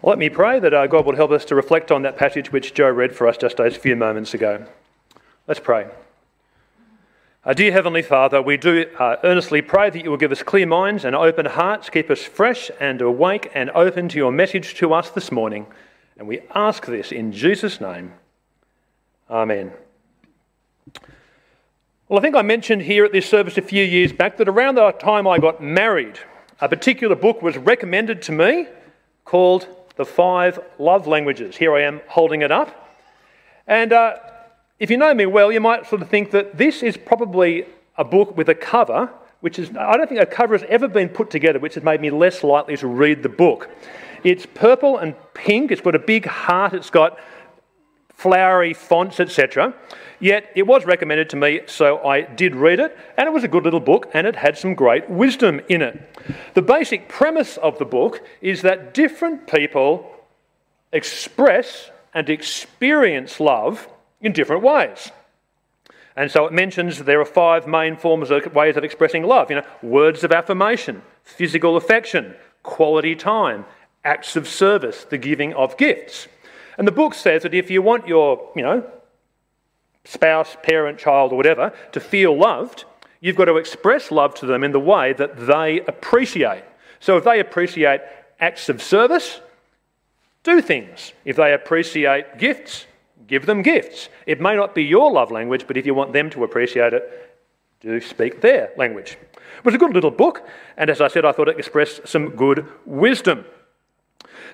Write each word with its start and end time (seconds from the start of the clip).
Let 0.00 0.18
me 0.18 0.30
pray 0.30 0.58
that 0.58 0.72
uh, 0.72 0.86
God 0.86 1.04
will 1.04 1.16
help 1.16 1.32
us 1.32 1.44
to 1.46 1.54
reflect 1.54 1.92
on 1.92 2.02
that 2.02 2.16
passage 2.16 2.50
which 2.50 2.72
Joe 2.72 2.88
read 2.88 3.14
for 3.14 3.28
us 3.28 3.36
just 3.36 3.60
a 3.60 3.70
few 3.70 3.94
moments 3.94 4.32
ago. 4.32 4.64
Let's 5.46 5.60
pray. 5.60 5.86
Uh, 7.44 7.52
dear 7.52 7.72
Heavenly 7.72 8.00
Father, 8.00 8.40
we 8.40 8.56
do 8.56 8.86
uh, 8.98 9.16
earnestly 9.22 9.60
pray 9.60 9.90
that 9.90 10.02
you 10.02 10.08
will 10.08 10.16
give 10.16 10.32
us 10.32 10.42
clear 10.42 10.66
minds 10.66 11.04
and 11.04 11.14
open 11.14 11.44
hearts, 11.44 11.90
keep 11.90 12.08
us 12.08 12.22
fresh 12.22 12.70
and 12.80 13.02
awake 13.02 13.50
and 13.52 13.68
open 13.70 14.08
to 14.08 14.16
your 14.16 14.32
message 14.32 14.74
to 14.76 14.94
us 14.94 15.10
this 15.10 15.30
morning. 15.30 15.66
And 16.16 16.26
we 16.26 16.40
ask 16.54 16.86
this 16.86 17.12
in 17.12 17.30
Jesus' 17.30 17.78
name. 17.78 18.12
Amen. 19.28 19.72
Well, 22.08 22.18
I 22.18 22.22
think 22.22 22.34
I 22.34 22.42
mentioned 22.42 22.82
here 22.82 23.04
at 23.04 23.12
this 23.12 23.28
service 23.28 23.58
a 23.58 23.62
few 23.62 23.84
years 23.84 24.12
back 24.12 24.38
that 24.38 24.48
around 24.48 24.76
the 24.76 24.90
time 24.92 25.26
I 25.26 25.38
got 25.38 25.62
married, 25.62 26.18
a 26.62 26.68
particular 26.68 27.14
book 27.14 27.42
was 27.42 27.58
recommended 27.58 28.22
to 28.22 28.32
me 28.32 28.68
called 29.24 29.66
The 29.96 30.04
Five 30.04 30.58
Love 30.78 31.06
Languages. 31.06 31.56
Here 31.56 31.74
I 31.74 31.82
am 31.82 32.00
holding 32.08 32.42
it 32.42 32.50
up. 32.50 32.96
And 33.66 33.92
uh, 33.92 34.16
if 34.78 34.90
you 34.90 34.96
know 34.96 35.14
me 35.14 35.26
well, 35.26 35.52
you 35.52 35.60
might 35.60 35.86
sort 35.86 36.02
of 36.02 36.08
think 36.08 36.30
that 36.32 36.56
this 36.58 36.82
is 36.82 36.96
probably 36.96 37.66
a 37.96 38.04
book 38.04 38.36
with 38.36 38.48
a 38.48 38.54
cover, 38.54 39.10
which 39.40 39.58
is, 39.58 39.70
I 39.76 39.96
don't 39.96 40.08
think 40.08 40.20
a 40.20 40.26
cover 40.26 40.56
has 40.56 40.66
ever 40.68 40.88
been 40.88 41.08
put 41.08 41.30
together 41.30 41.58
which 41.58 41.74
has 41.74 41.84
made 41.84 42.00
me 42.00 42.10
less 42.10 42.42
likely 42.42 42.76
to 42.78 42.86
read 42.86 43.22
the 43.22 43.28
book. 43.28 43.68
It's 44.24 44.46
purple 44.46 44.98
and 44.98 45.14
pink, 45.34 45.70
it's 45.70 45.80
got 45.80 45.94
a 45.94 45.98
big 45.98 46.26
heart, 46.26 46.72
it's 46.72 46.90
got 46.90 47.18
flowery 48.22 48.72
fonts, 48.72 49.18
etc. 49.18 49.74
Yet 50.20 50.50
it 50.54 50.64
was 50.64 50.84
recommended 50.84 51.28
to 51.30 51.36
me, 51.36 51.62
so 51.66 51.98
I 52.06 52.20
did 52.22 52.54
read 52.54 52.78
it, 52.78 52.96
and 53.16 53.26
it 53.26 53.32
was 53.32 53.42
a 53.42 53.48
good 53.48 53.64
little 53.64 53.80
book, 53.80 54.08
and 54.14 54.24
it 54.24 54.36
had 54.36 54.56
some 54.56 54.74
great 54.74 55.10
wisdom 55.10 55.60
in 55.68 55.82
it. 55.82 56.00
The 56.54 56.62
basic 56.62 57.08
premise 57.08 57.56
of 57.56 57.78
the 57.78 57.84
book 57.84 58.24
is 58.40 58.62
that 58.62 58.94
different 58.94 59.48
people 59.48 60.08
express 60.92 61.90
and 62.14 62.30
experience 62.30 63.40
love 63.40 63.88
in 64.20 64.32
different 64.32 64.62
ways. 64.62 65.10
And 66.14 66.30
so 66.30 66.46
it 66.46 66.52
mentions 66.52 66.98
there 66.98 67.20
are 67.20 67.24
five 67.24 67.66
main 67.66 67.96
forms 67.96 68.30
of 68.30 68.54
ways 68.54 68.76
of 68.76 68.84
expressing 68.84 69.24
love. 69.24 69.50
You 69.50 69.56
know, 69.56 69.66
words 69.82 70.22
of 70.22 70.30
affirmation, 70.30 71.02
physical 71.24 71.76
affection, 71.76 72.36
quality 72.62 73.16
time, 73.16 73.64
acts 74.04 74.36
of 74.36 74.46
service, 74.46 75.04
the 75.04 75.18
giving 75.18 75.52
of 75.54 75.76
gifts. 75.76 76.28
And 76.78 76.86
the 76.86 76.92
book 76.92 77.14
says 77.14 77.42
that 77.42 77.54
if 77.54 77.70
you 77.70 77.82
want 77.82 78.08
your, 78.08 78.50
you 78.56 78.62
know, 78.62 78.84
spouse, 80.04 80.56
parent, 80.62 80.98
child, 80.98 81.32
or 81.32 81.36
whatever, 81.36 81.72
to 81.92 82.00
feel 82.00 82.36
loved, 82.36 82.84
you've 83.20 83.36
got 83.36 83.44
to 83.46 83.56
express 83.56 84.10
love 84.10 84.34
to 84.36 84.46
them 84.46 84.64
in 84.64 84.72
the 84.72 84.80
way 84.80 85.12
that 85.12 85.46
they 85.46 85.80
appreciate. 85.86 86.64
So 87.00 87.16
if 87.16 87.24
they 87.24 87.40
appreciate 87.40 88.00
acts 88.40 88.68
of 88.68 88.82
service, 88.82 89.40
do 90.42 90.60
things. 90.60 91.12
If 91.24 91.36
they 91.36 91.52
appreciate 91.52 92.38
gifts, 92.38 92.86
give 93.26 93.46
them 93.46 93.62
gifts. 93.62 94.08
It 94.26 94.40
may 94.40 94.56
not 94.56 94.74
be 94.74 94.82
your 94.82 95.12
love 95.12 95.30
language, 95.30 95.66
but 95.66 95.76
if 95.76 95.86
you 95.86 95.94
want 95.94 96.12
them 96.12 96.30
to 96.30 96.42
appreciate 96.44 96.92
it, 96.92 97.36
do 97.80 98.00
speak 98.00 98.40
their 98.40 98.70
language. 98.76 99.16
It 99.58 99.64
was 99.64 99.74
a 99.74 99.78
good 99.78 99.92
little 99.94 100.10
book, 100.10 100.46
and 100.76 100.90
as 100.90 101.00
I 101.00 101.08
said, 101.08 101.24
I 101.24 101.32
thought 101.32 101.48
it 101.48 101.58
expressed 101.58 102.06
some 102.06 102.30
good 102.30 102.66
wisdom. 102.86 103.44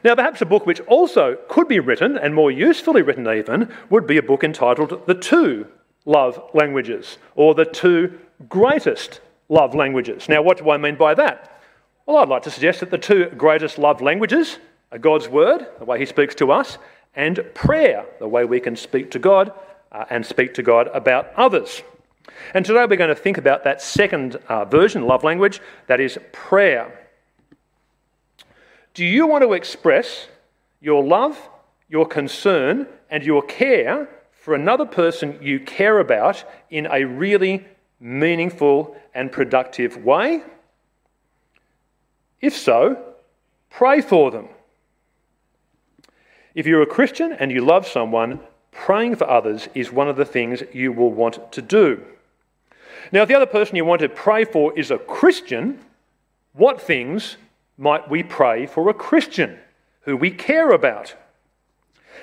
Now, 0.05 0.15
perhaps 0.15 0.41
a 0.41 0.47
book 0.47 0.67
which 0.67 0.81
also 0.81 1.37
could 1.49 1.69
be 1.69 1.81
written, 1.81 2.17
and 2.17 2.35
more 2.35 2.51
usefully 2.51 3.03
written 3.03 3.29
even, 3.29 3.73
would 3.91 4.07
be 4.07 4.17
a 4.17 4.23
book 4.23 4.45
entitled 4.45 5.07
The 5.07 5.15
Two 5.15 5.67
Love 6.05 6.41
Languages, 6.55 7.19
or 7.35 7.55
The 7.55 7.65
Two 7.65 8.19
Greatest 8.49 9.21
Love 9.49 9.75
Languages. 9.75 10.29
Now, 10.29 10.43
what 10.43 10.59
do 10.59 10.71
I 10.71 10.77
mean 10.77 10.97
by 10.97 11.15
that? 11.15 11.61
Well, 12.07 12.17
I'd 12.17 12.29
like 12.29 12.45
to 12.45 12.51
suggest 12.51 12.81
that 12.81 12.91
the 12.91 12.97
two 12.97 13.27
greatest 13.37 13.77
love 13.77 14.01
languages 14.01 14.59
are 14.93 14.99
God's 14.99 15.29
Word, 15.29 15.67
the 15.79 15.85
way 15.85 15.99
He 15.99 16.07
speaks 16.07 16.35
to 16.37 16.51
us, 16.53 16.79
and 17.15 17.45
prayer, 17.55 18.07
the 18.19 18.29
way 18.29 18.47
we 18.47 18.61
can 18.61 18.77
speak 18.77 19.11
to 19.11 19.19
God 19.19 19.53
uh, 19.93 20.07
and 20.09 20.25
speak 20.25 20.55
to 20.55 20.63
God 20.63 20.89
about 20.95 21.31
others. 21.37 21.83
And 22.55 22.65
today 22.65 22.87
we're 22.87 22.97
going 22.97 23.09
to 23.09 23.15
think 23.15 23.37
about 23.37 23.65
that 23.65 23.83
second 23.83 24.37
uh, 24.49 24.65
version, 24.65 25.07
love 25.07 25.25
language, 25.25 25.61
that 25.87 26.01
is 26.01 26.19
prayer. 26.33 26.98
Do 28.99 29.05
you 29.05 29.29
want 29.29 29.45
to 29.45 29.53
express 29.53 30.27
your 30.81 31.05
love, 31.05 31.39
your 31.89 32.05
concern, 32.05 32.89
and 33.09 33.23
your 33.23 33.43
care 33.43 34.09
for 34.33 34.57
another 34.57 34.85
person 34.85 35.39
you 35.41 35.61
care 35.61 36.01
about 36.01 36.43
in 36.69 36.89
a 36.91 37.05
really 37.05 37.65
meaningful 38.01 38.97
and 39.15 39.31
productive 39.31 40.05
way? 40.05 40.43
If 42.41 42.57
so, 42.57 43.15
pray 43.71 44.01
for 44.01 44.33
them. 44.33 44.49
If 46.57 46.67
you're 46.67 46.83
a 46.83 46.87
Christian 46.87 47.31
and 47.31 47.53
you 47.53 47.65
love 47.65 47.87
someone, 47.87 48.41
praying 48.73 49.15
for 49.15 49.31
others 49.31 49.69
is 49.77 49.93
one 49.93 50.09
of 50.09 50.17
the 50.17 50.25
things 50.25 50.65
you 50.73 50.91
will 50.91 51.13
want 51.13 51.53
to 51.53 51.63
do. 51.63 52.03
Now, 53.13 53.23
if 53.23 53.29
the 53.29 53.37
other 53.37 53.47
person 53.47 53.77
you 53.77 53.85
want 53.85 54.01
to 54.01 54.09
pray 54.09 54.45
for 54.45 54.77
is 54.77 54.91
a 54.91 54.99
Christian, 54.99 55.85
what 56.53 56.83
things 56.83 57.37
might 57.79 58.11
we 58.11 58.23
pray 58.23 58.67
for 58.67 58.89
a 58.91 58.95
Christian 58.95 59.59
who 60.03 60.17
we 60.17 60.31
care 60.31 60.71
about? 60.73 61.15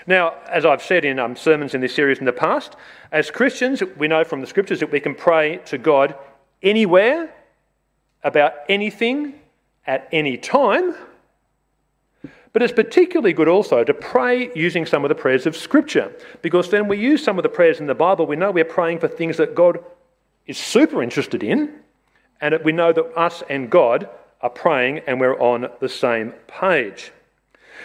Now, 0.05 0.35
as 0.47 0.65
I've 0.65 0.83
said 0.83 1.05
in 1.05 1.17
um, 1.17 1.35
sermons 1.35 1.73
in 1.73 1.81
this 1.81 1.95
series 1.95 2.19
in 2.19 2.25
the 2.25 2.33
past, 2.33 2.75
as 3.11 3.31
Christians, 3.31 3.81
we 3.97 4.07
know 4.07 4.23
from 4.23 4.41
the 4.41 4.47
scriptures 4.47 4.81
that 4.81 4.91
we 4.91 4.99
can 4.99 5.15
pray 5.15 5.57
to 5.65 5.77
God 5.77 6.15
anywhere, 6.61 7.33
about 8.23 8.53
anything, 8.69 9.39
at 9.87 10.07
any 10.11 10.37
time. 10.37 10.95
But 12.53 12.61
it's 12.61 12.73
particularly 12.73 13.33
good 13.33 13.47
also 13.47 13.83
to 13.83 13.93
pray 13.93 14.51
using 14.55 14.85
some 14.85 15.03
of 15.03 15.09
the 15.09 15.15
prayers 15.15 15.45
of 15.45 15.55
Scripture, 15.55 16.13
because 16.41 16.69
then 16.69 16.87
we 16.87 16.97
use 16.97 17.23
some 17.23 17.37
of 17.37 17.43
the 17.43 17.49
prayers 17.49 17.79
in 17.79 17.87
the 17.87 17.95
Bible, 17.95 18.25
we 18.25 18.35
know 18.35 18.51
we're 18.51 18.65
praying 18.65 18.99
for 18.99 19.07
things 19.07 19.37
that 19.37 19.55
God 19.55 19.79
is 20.47 20.57
super 20.57 21.03
interested 21.03 21.43
in, 21.43 21.81
and 22.41 22.57
we 22.63 22.71
know 22.71 22.93
that 22.93 23.17
us 23.17 23.43
and 23.49 23.69
God 23.69 24.09
are 24.45 24.49
praying 24.49 24.99
and 25.07 25.19
we're 25.19 25.39
on 25.39 25.67
the 25.79 25.89
same 25.89 26.31
page. 26.45 27.11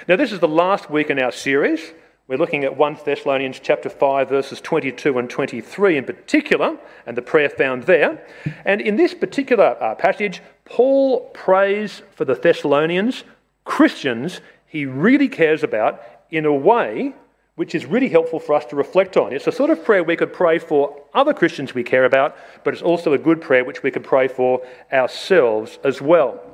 Now, 0.07 0.17
this 0.17 0.31
is 0.31 0.41
the 0.41 0.49
last 0.49 0.91
week 0.91 1.09
in 1.09 1.19
our 1.19 1.33
series. 1.33 1.81
We're 2.29 2.37
looking 2.37 2.65
at 2.65 2.77
1 2.77 2.99
Thessalonians 3.03 3.59
chapter 3.63 3.89
5 3.89 4.29
verses 4.29 4.61
22 4.61 5.19
and 5.19 5.31
23 5.31 5.97
in 5.97 6.05
particular 6.05 6.77
and 7.07 7.17
the 7.17 7.23
prayer 7.23 7.49
found 7.49 7.85
there. 7.85 8.27
And 8.67 8.83
in 8.83 8.97
this 8.97 9.15
particular 9.15 9.83
uh, 9.83 9.95
passage, 9.95 10.43
Paul 10.67 11.31
prays 11.31 12.03
for 12.15 12.27
the 12.27 12.35
Thessalonians, 12.35 13.25
Christians 13.65 14.43
he 14.67 14.85
really 14.85 15.29
cares 15.29 15.63
about 15.63 16.03
in 16.31 16.45
a 16.45 16.53
way 16.53 17.15
which 17.55 17.75
is 17.75 17.87
really 17.87 18.11
helpful 18.11 18.39
for 18.39 18.55
us 18.55 18.67
to 18.67 18.77
reflect 18.77 19.17
on. 19.17 19.33
It's 19.33 19.47
a 19.47 19.53
sort 19.53 19.71
of 19.71 19.83
prayer 19.83 20.05
we 20.05 20.17
could 20.17 20.35
pray 20.35 20.59
for 20.59 21.03
other 21.15 21.33
Christians 21.33 21.75
we 21.75 21.85
care 21.85 22.05
about, 22.05 22.37
but 22.65 22.75
it's 22.75 22.83
also 22.83 23.15
a 23.15 23.19
good 23.19 23.41
prayer 23.41 23.65
which 23.65 23.83
we 23.83 23.91
could 23.91 24.05
pray 24.05 24.29
for 24.29 24.63
ourselves 24.93 25.79
as 25.85 26.03
well. 26.03 26.50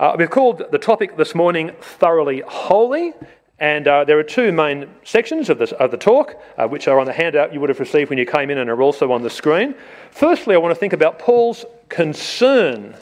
Uh, 0.00 0.16
we've 0.18 0.30
called 0.30 0.64
the 0.70 0.78
topic 0.78 1.18
this 1.18 1.34
morning 1.34 1.70
Thoroughly 1.78 2.42
Holy, 2.48 3.12
and 3.58 3.86
uh, 3.86 4.02
there 4.02 4.18
are 4.18 4.22
two 4.22 4.50
main 4.50 4.88
sections 5.04 5.50
of, 5.50 5.58
this, 5.58 5.72
of 5.72 5.90
the 5.90 5.98
talk, 5.98 6.40
uh, 6.56 6.66
which 6.66 6.88
are 6.88 6.98
on 6.98 7.04
the 7.04 7.12
handout 7.12 7.52
you 7.52 7.60
would 7.60 7.68
have 7.68 7.78
received 7.78 8.08
when 8.08 8.18
you 8.18 8.24
came 8.24 8.48
in 8.48 8.56
and 8.56 8.70
are 8.70 8.80
also 8.80 9.12
on 9.12 9.22
the 9.22 9.28
screen. 9.28 9.74
Firstly, 10.10 10.54
I 10.54 10.58
want 10.58 10.74
to 10.74 10.80
think 10.80 10.94
about 10.94 11.18
Paul's 11.18 11.66
concern 11.90 12.96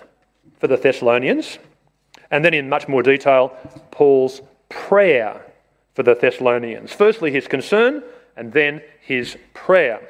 for 0.59 0.67
the 0.67 0.77
Thessalonians, 0.77 1.61
and 2.33 2.45
then 2.45 2.53
in 2.53 2.69
much 2.69 2.89
more 2.89 3.05
detail, 3.05 3.57
Paul's 3.93 4.41
prayer 4.69 5.41
for 5.95 6.03
the 6.03 6.17
Thessalonians. 6.17 6.93
Firstly, 6.93 7.31
his 7.31 7.47
concern, 7.47 8.03
and 8.37 8.53
then 8.53 8.83
his 9.03 9.37
prayer. 9.55 10.01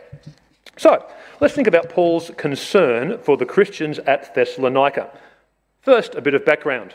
So, 0.78 1.06
let's 1.41 1.53
think 1.53 1.69
about 1.69 1.91
Paul's 1.91 2.31
concern 2.38 3.19
for 3.19 3.37
the 3.37 3.44
Christians 3.44 3.99
at 3.99 4.34
Thessalonica. 4.34 5.10
First, 5.88 6.15
a 6.16 6.21
bit 6.21 6.34
of 6.34 6.44
background. 6.44 6.94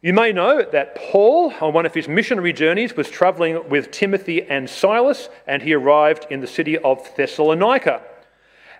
You 0.00 0.12
may 0.12 0.32
know 0.32 0.66
that 0.72 0.96
Paul, 0.96 1.54
on 1.60 1.72
one 1.72 1.86
of 1.86 1.94
his 1.94 2.08
missionary 2.08 2.52
journeys, 2.52 2.96
was 2.96 3.08
travelling 3.08 3.68
with 3.68 3.92
Timothy 3.92 4.42
and 4.42 4.68
Silas, 4.68 5.28
and 5.46 5.62
he 5.62 5.72
arrived 5.72 6.26
in 6.28 6.40
the 6.40 6.48
city 6.48 6.76
of 6.76 7.08
Thessalonica. 7.16 8.02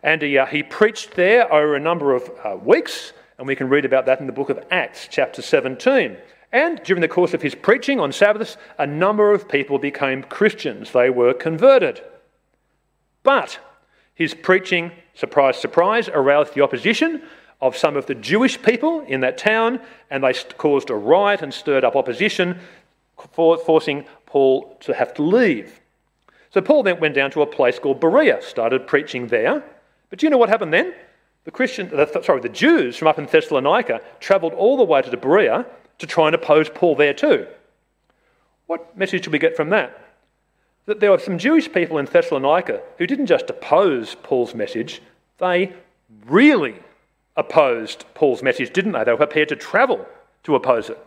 And 0.03 0.23
he, 0.23 0.37
uh, 0.37 0.47
he 0.47 0.65
preached 0.65 1.13
there 1.15 1.45
over 1.53 1.77
a 1.77 1.79
number 1.79 2.17
of 2.17 2.33
uh, 2.45 2.57
weeks, 2.57 3.13
and 3.39 3.47
we 3.47 3.55
can 3.55 3.69
read 3.69 3.85
about 3.85 4.07
that 4.07 4.19
in 4.19 4.27
the 4.27 4.33
book 4.33 4.51
of 4.51 4.59
Acts, 4.73 5.07
chapter 5.09 5.41
17. 5.41 6.17
And 6.51 6.83
during 6.83 7.01
the 7.01 7.07
course 7.07 7.33
of 7.33 7.43
his 7.43 7.55
preaching 7.55 8.01
on 8.01 8.11
Sabbaths, 8.11 8.57
a 8.77 8.89
number 8.89 9.33
of 9.33 9.49
people 9.49 9.79
became 9.79 10.25
Christians. 10.25 10.91
They 10.91 11.11
were 11.11 11.33
converted. 11.33 12.03
But 13.23 13.61
his 14.17 14.35
preaching, 14.35 14.91
surprise, 15.15 15.59
surprise, 15.59 16.09
aroused 16.09 16.55
the 16.55 16.63
opposition 16.63 17.23
of 17.62 17.76
some 17.76 17.97
of 17.97 18.06
the 18.06 18.14
Jewish 18.14 18.61
people 18.61 19.00
in 19.03 19.20
that 19.20 19.38
town, 19.38 19.81
and 20.11 20.25
they 20.25 20.35
caused 20.59 20.91
a 20.91 20.94
riot 20.94 21.41
and 21.41 21.55
stirred 21.55 21.85
up 21.85 21.97
opposition, 21.97 22.59
forcing 23.32 24.05
Paul 24.26 24.76
to 24.81 24.93
have 24.93 25.14
to 25.14 25.23
leave. 25.23 25.81
So 26.50 26.61
Paul 26.61 26.82
then 26.82 27.00
went 27.00 27.14
down 27.14 27.31
to 27.31 27.41
a 27.41 27.47
place 27.47 27.79
called 27.79 28.00
Berea, 28.00 28.43
started 28.43 28.87
preaching 28.87 29.29
there. 29.29 29.62
But 30.11 30.19
do 30.19 30.26
you 30.26 30.31
know 30.31 30.38
what 30.38 30.49
happened 30.49 30.75
then? 30.75 30.93
The 31.44 31.53
Christian, 31.53 31.91
sorry, 32.23 32.41
the 32.41 32.49
Jews 32.49 32.97
from 32.97 33.09
up 33.09 33.19
in 33.19 33.26
Thessalonica 33.26 34.00
travelled 34.20 34.55
all 34.55 34.76
the 34.76 34.85
way 34.85 35.00
to 35.00 35.17
Berea 35.17 35.65
to 35.99 36.06
try 36.06 36.26
and 36.26 36.35
oppose 36.35 36.69
Paul 36.69 36.97
there 36.97 37.15
too. 37.15 37.47
What 38.67 38.99
message 38.99 39.25
do 39.25 39.31
we 39.31 39.38
get 39.38 39.56
from 39.56 39.70
that? 39.70 39.99
That 40.87 40.99
there 40.99 41.12
were 41.12 41.19
some 41.19 41.38
Jewish 41.38 41.73
people 41.73 41.99
in 41.99 42.06
Thessalonica 42.06 42.82
who 42.99 43.06
didn't 43.06 43.26
just 43.26 43.49
oppose 43.49 44.17
Paul's 44.23 44.55
message, 44.55 45.00
they 45.38 45.73
really 46.26 46.75
opposed 47.37 48.05
Paul's 48.14 48.43
message, 48.43 48.73
didn't 48.73 48.93
they? 48.93 49.05
They 49.05 49.12
were 49.12 49.17
prepared 49.17 49.49
to 49.50 49.56
travel 49.56 50.06
to 50.44 50.55
oppose 50.55 50.90
it. 50.90 50.99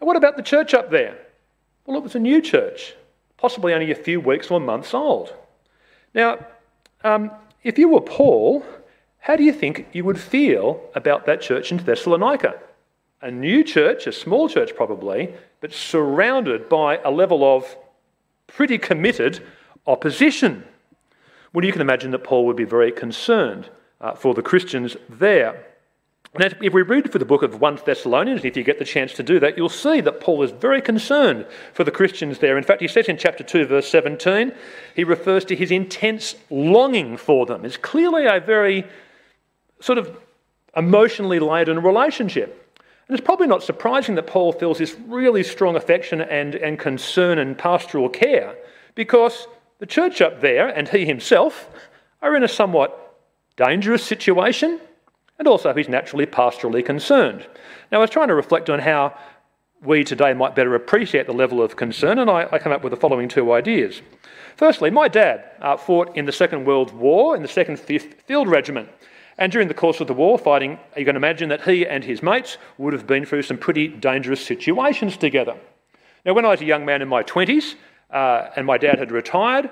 And 0.00 0.06
what 0.06 0.16
about 0.16 0.36
the 0.36 0.42
church 0.42 0.74
up 0.74 0.90
there? 0.90 1.18
Well, 1.84 1.96
it 1.96 2.02
was 2.02 2.14
a 2.14 2.20
new 2.20 2.40
church, 2.40 2.94
possibly 3.36 3.74
only 3.74 3.90
a 3.90 3.96
few 3.96 4.20
weeks 4.20 4.50
or 4.50 4.60
months 4.60 4.94
old. 4.94 5.34
Now, 6.14 6.38
um, 7.02 7.30
if 7.62 7.78
you 7.78 7.88
were 7.88 8.00
Paul, 8.00 8.64
how 9.18 9.36
do 9.36 9.42
you 9.42 9.52
think 9.52 9.88
you 9.92 10.04
would 10.04 10.20
feel 10.20 10.80
about 10.94 11.26
that 11.26 11.40
church 11.40 11.72
in 11.72 11.78
Thessalonica? 11.78 12.60
A 13.20 13.30
new 13.30 13.64
church, 13.64 14.06
a 14.06 14.12
small 14.12 14.48
church 14.48 14.74
probably, 14.76 15.34
but 15.60 15.72
surrounded 15.72 16.68
by 16.68 16.98
a 16.98 17.10
level 17.10 17.44
of 17.44 17.76
pretty 18.46 18.78
committed 18.78 19.44
opposition. 19.86 20.64
Well, 21.52 21.64
you 21.64 21.72
can 21.72 21.80
imagine 21.80 22.12
that 22.12 22.24
Paul 22.24 22.46
would 22.46 22.56
be 22.56 22.64
very 22.64 22.92
concerned 22.92 23.68
uh, 24.00 24.14
for 24.14 24.34
the 24.34 24.42
Christians 24.42 24.96
there. 25.08 25.64
Now, 26.38 26.48
if 26.60 26.74
we 26.74 26.82
read 26.82 27.10
for 27.10 27.18
the 27.18 27.24
book 27.24 27.42
of 27.42 27.60
1 27.60 27.80
Thessalonians, 27.86 28.44
if 28.44 28.56
you 28.56 28.62
get 28.62 28.78
the 28.78 28.84
chance 28.84 29.14
to 29.14 29.22
do 29.22 29.40
that, 29.40 29.56
you'll 29.56 29.70
see 29.70 30.00
that 30.02 30.20
Paul 30.20 30.42
is 30.42 30.50
very 30.50 30.82
concerned 30.82 31.46
for 31.72 31.84
the 31.84 31.90
Christians 31.90 32.38
there. 32.38 32.58
In 32.58 32.64
fact, 32.64 32.82
he 32.82 32.88
says 32.88 33.08
in 33.08 33.16
chapter 33.16 33.42
2, 33.42 33.66
verse 33.66 33.88
17, 33.88 34.52
he 34.94 35.04
refers 35.04 35.44
to 35.46 35.56
his 35.56 35.70
intense 35.70 36.36
longing 36.50 37.16
for 37.16 37.46
them. 37.46 37.64
It's 37.64 37.78
clearly 37.78 38.26
a 38.26 38.40
very 38.40 38.84
sort 39.80 39.96
of 39.96 40.16
emotionally 40.76 41.38
laden 41.38 41.82
relationship. 41.82 42.78
And 43.08 43.18
it's 43.18 43.24
probably 43.24 43.46
not 43.46 43.62
surprising 43.62 44.16
that 44.16 44.26
Paul 44.26 44.52
feels 44.52 44.78
this 44.78 44.96
really 45.06 45.42
strong 45.42 45.76
affection 45.76 46.20
and, 46.20 46.54
and 46.54 46.78
concern 46.78 47.38
and 47.38 47.56
pastoral 47.56 48.10
care 48.10 48.54
because 48.94 49.48
the 49.78 49.86
church 49.86 50.20
up 50.20 50.42
there 50.42 50.68
and 50.68 50.86
he 50.88 51.06
himself 51.06 51.70
are 52.20 52.36
in 52.36 52.42
a 52.42 52.48
somewhat 52.48 53.07
dangerous 53.58 54.04
situation 54.04 54.80
and 55.38 55.46
also 55.46 55.74
he's 55.74 55.88
naturally 55.88 56.26
pastorally 56.26 56.84
concerned. 56.84 57.46
Now, 57.92 57.98
I 57.98 58.00
was 58.00 58.10
trying 58.10 58.28
to 58.28 58.34
reflect 58.34 58.70
on 58.70 58.78
how 58.78 59.16
we 59.82 60.02
today 60.02 60.32
might 60.32 60.54
better 60.54 60.74
appreciate 60.74 61.26
the 61.26 61.32
level 61.32 61.62
of 61.62 61.76
concern, 61.76 62.18
and 62.18 62.30
I, 62.30 62.48
I 62.50 62.58
come 62.58 62.72
up 62.72 62.82
with 62.82 62.92
the 62.92 62.96
following 62.96 63.28
two 63.28 63.52
ideas. 63.52 64.02
Firstly, 64.56 64.90
my 64.90 65.06
dad 65.06 65.44
uh, 65.60 65.76
fought 65.76 66.16
in 66.16 66.24
the 66.24 66.32
Second 66.32 66.64
World 66.64 66.92
War 66.92 67.36
in 67.36 67.42
the 67.42 67.48
2nd 67.48 67.78
5th 67.78 68.14
Field 68.22 68.48
Regiment. 68.48 68.88
And 69.40 69.52
during 69.52 69.68
the 69.68 69.74
course 69.74 70.00
of 70.00 70.08
the 70.08 70.14
war 70.14 70.36
fighting, 70.36 70.80
you 70.96 71.04
can 71.04 71.14
imagine 71.14 71.48
that 71.50 71.62
he 71.62 71.86
and 71.86 72.02
his 72.02 72.24
mates 72.24 72.58
would 72.76 72.92
have 72.92 73.06
been 73.06 73.24
through 73.24 73.42
some 73.42 73.56
pretty 73.56 73.86
dangerous 73.86 74.44
situations 74.44 75.16
together. 75.16 75.56
Now, 76.24 76.34
when 76.34 76.44
I 76.44 76.48
was 76.48 76.60
a 76.60 76.64
young 76.64 76.84
man 76.84 77.02
in 77.02 77.08
my 77.08 77.22
20s 77.22 77.76
uh, 78.10 78.48
and 78.56 78.66
my 78.66 78.78
dad 78.78 78.98
had 78.98 79.12
retired, 79.12 79.70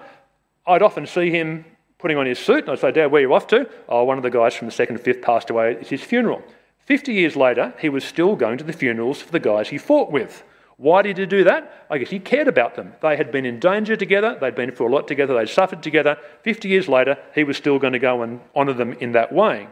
I'd 0.68 0.82
often 0.82 1.04
see 1.04 1.30
him 1.30 1.64
putting 1.98 2.16
on 2.16 2.26
his 2.26 2.38
suit 2.38 2.64
and 2.64 2.70
I'd 2.70 2.78
say, 2.78 2.92
Dad, 2.92 3.10
where 3.10 3.20
are 3.20 3.26
you 3.26 3.34
off 3.34 3.46
to? 3.48 3.68
Oh, 3.88 4.04
one 4.04 4.16
of 4.16 4.22
the 4.22 4.30
guys 4.30 4.54
from 4.54 4.68
the 4.68 4.74
2nd 4.74 4.90
and 4.90 5.00
5th 5.00 5.22
passed 5.22 5.50
away. 5.50 5.76
It's 5.80 5.90
his 5.90 6.02
funeral. 6.02 6.42
50 6.84 7.12
years 7.12 7.36
later, 7.36 7.74
he 7.80 7.88
was 7.88 8.04
still 8.04 8.36
going 8.36 8.58
to 8.58 8.64
the 8.64 8.72
funerals 8.72 9.20
for 9.20 9.32
the 9.32 9.40
guys 9.40 9.68
he 9.68 9.78
fought 9.78 10.12
with. 10.12 10.44
Why 10.76 11.02
did 11.02 11.16
he 11.16 11.24
do 11.24 11.42
that? 11.44 11.86
I 11.90 11.98
guess 11.98 12.10
he 12.10 12.18
cared 12.18 12.48
about 12.48 12.74
them. 12.74 12.92
They 13.00 13.16
had 13.16 13.32
been 13.32 13.46
in 13.46 13.58
danger 13.58 13.96
together, 13.96 14.36
they'd 14.38 14.54
been 14.54 14.70
through 14.70 14.88
a 14.88 14.94
lot 14.94 15.08
together, 15.08 15.34
they'd 15.34 15.48
suffered 15.48 15.82
together. 15.82 16.18
50 16.42 16.68
years 16.68 16.86
later, 16.86 17.16
he 17.34 17.44
was 17.44 17.56
still 17.56 17.78
going 17.78 17.94
to 17.94 17.98
go 17.98 18.22
and 18.22 18.40
honour 18.54 18.74
them 18.74 18.92
in 18.94 19.12
that 19.12 19.32
way. 19.32 19.68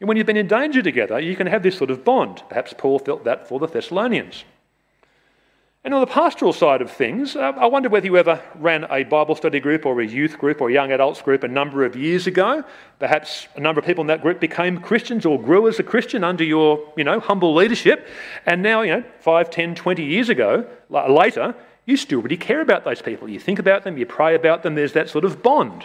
And 0.00 0.08
when 0.08 0.16
you've 0.16 0.26
been 0.26 0.36
in 0.36 0.48
danger 0.48 0.82
together, 0.82 1.20
you 1.20 1.36
can 1.36 1.46
have 1.46 1.62
this 1.62 1.76
sort 1.76 1.90
of 1.90 2.04
bond. 2.04 2.42
Perhaps 2.48 2.74
Paul 2.76 2.98
felt 2.98 3.24
that 3.24 3.46
for 3.46 3.58
the 3.58 3.66
Thessalonians. 3.66 4.44
And 5.84 5.92
on 5.92 6.00
the 6.00 6.06
pastoral 6.06 6.54
side 6.54 6.80
of 6.80 6.90
things, 6.90 7.36
uh, 7.36 7.52
I 7.58 7.66
wonder 7.66 7.90
whether 7.90 8.06
you 8.06 8.16
ever 8.16 8.40
ran 8.54 8.84
a 8.90 9.04
Bible 9.04 9.34
study 9.34 9.60
group 9.60 9.84
or 9.84 10.00
a 10.00 10.06
youth 10.06 10.38
group 10.38 10.62
or 10.62 10.70
young 10.70 10.92
adults 10.92 11.20
group 11.20 11.44
a 11.44 11.48
number 11.48 11.84
of 11.84 11.94
years 11.94 12.26
ago. 12.26 12.64
Perhaps 12.98 13.48
a 13.54 13.60
number 13.60 13.80
of 13.80 13.84
people 13.84 14.00
in 14.00 14.06
that 14.06 14.22
group 14.22 14.40
became 14.40 14.80
Christians 14.80 15.26
or 15.26 15.38
grew 15.38 15.68
as 15.68 15.78
a 15.78 15.82
Christian 15.82 16.24
under 16.24 16.42
your, 16.42 16.90
you 16.96 17.04
know, 17.04 17.20
humble 17.20 17.54
leadership. 17.54 18.08
And 18.46 18.62
now, 18.62 18.80
you 18.80 18.92
know, 18.92 19.04
5, 19.20 19.50
10, 19.50 19.74
20 19.74 20.02
years 20.02 20.30
ago, 20.30 20.66
later, 20.88 21.54
you 21.84 21.98
still 21.98 22.22
really 22.22 22.38
care 22.38 22.62
about 22.62 22.84
those 22.84 23.02
people. 23.02 23.28
You 23.28 23.38
think 23.38 23.58
about 23.58 23.84
them, 23.84 23.98
you 23.98 24.06
pray 24.06 24.34
about 24.34 24.62
them, 24.62 24.76
there's 24.76 24.94
that 24.94 25.10
sort 25.10 25.26
of 25.26 25.42
bond. 25.42 25.84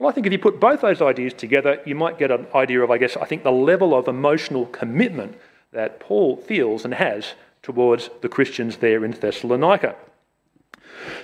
Well, 0.00 0.08
I 0.08 0.12
think 0.12 0.26
if 0.26 0.32
you 0.32 0.40
put 0.40 0.58
both 0.58 0.80
those 0.80 1.00
ideas 1.00 1.34
together, 1.34 1.80
you 1.86 1.94
might 1.94 2.18
get 2.18 2.32
an 2.32 2.48
idea 2.52 2.80
of, 2.80 2.90
I 2.90 2.98
guess, 2.98 3.16
I 3.16 3.26
think 3.26 3.44
the 3.44 3.52
level 3.52 3.94
of 3.94 4.08
emotional 4.08 4.66
commitment 4.66 5.38
that 5.72 6.00
Paul 6.00 6.36
feels 6.36 6.84
and 6.84 6.94
has 6.94 7.34
towards 7.62 8.10
the 8.20 8.28
Christians 8.28 8.78
there 8.78 9.04
in 9.04 9.12
Thessalonica. 9.12 9.96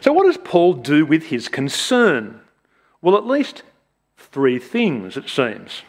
So, 0.01 0.13
what 0.13 0.27
does 0.27 0.39
Paul 0.39 0.75
do 0.75 1.05
with 1.05 1.27
his 1.27 1.49
concern? 1.49 2.41
Well, 3.03 3.17
at 3.17 3.27
least 3.27 3.63
three 4.17 4.59
things, 4.59 5.17
it 5.17 5.29
seems. 5.29 5.83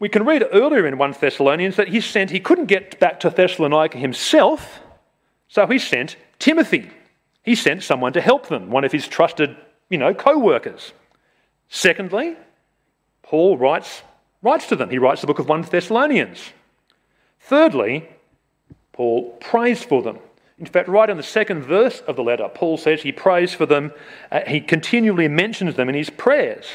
We 0.00 0.08
can 0.08 0.24
read 0.24 0.44
earlier 0.52 0.86
in 0.86 0.98
1 0.98 1.14
Thessalonians 1.20 1.76
that 1.76 1.88
he 1.88 2.00
sent, 2.00 2.30
he 2.30 2.40
couldn't 2.40 2.66
get 2.66 2.98
back 3.00 3.20
to 3.20 3.30
Thessalonica 3.30 3.98
himself, 3.98 4.80
so 5.48 5.66
he 5.66 5.78
sent 5.78 6.16
Timothy. 6.38 6.90
He 7.42 7.54
sent 7.54 7.82
someone 7.82 8.12
to 8.12 8.20
help 8.20 8.48
them, 8.48 8.70
one 8.70 8.84
of 8.84 8.92
his 8.92 9.08
trusted, 9.08 9.56
you 9.88 9.98
know, 9.98 10.14
co-workers. 10.14 10.92
Secondly, 11.68 12.36
Paul 13.22 13.56
writes, 13.58 14.02
writes 14.42 14.66
to 14.68 14.76
them. 14.76 14.90
He 14.90 14.98
writes 14.98 15.20
the 15.20 15.26
book 15.26 15.38
of 15.38 15.48
1 15.48 15.62
Thessalonians. 15.62 16.52
Thirdly, 17.40 18.08
Paul 18.98 19.30
prays 19.38 19.84
for 19.84 20.02
them. 20.02 20.18
In 20.58 20.66
fact, 20.66 20.88
right 20.88 21.08
in 21.08 21.16
the 21.16 21.22
second 21.22 21.62
verse 21.62 22.00
of 22.08 22.16
the 22.16 22.24
letter, 22.24 22.48
Paul 22.52 22.76
says 22.76 23.00
he 23.00 23.12
prays 23.12 23.54
for 23.54 23.64
them. 23.64 23.92
Uh, 24.28 24.40
he 24.44 24.60
continually 24.60 25.28
mentions 25.28 25.76
them 25.76 25.88
in 25.88 25.94
his 25.94 26.10
prayers. 26.10 26.66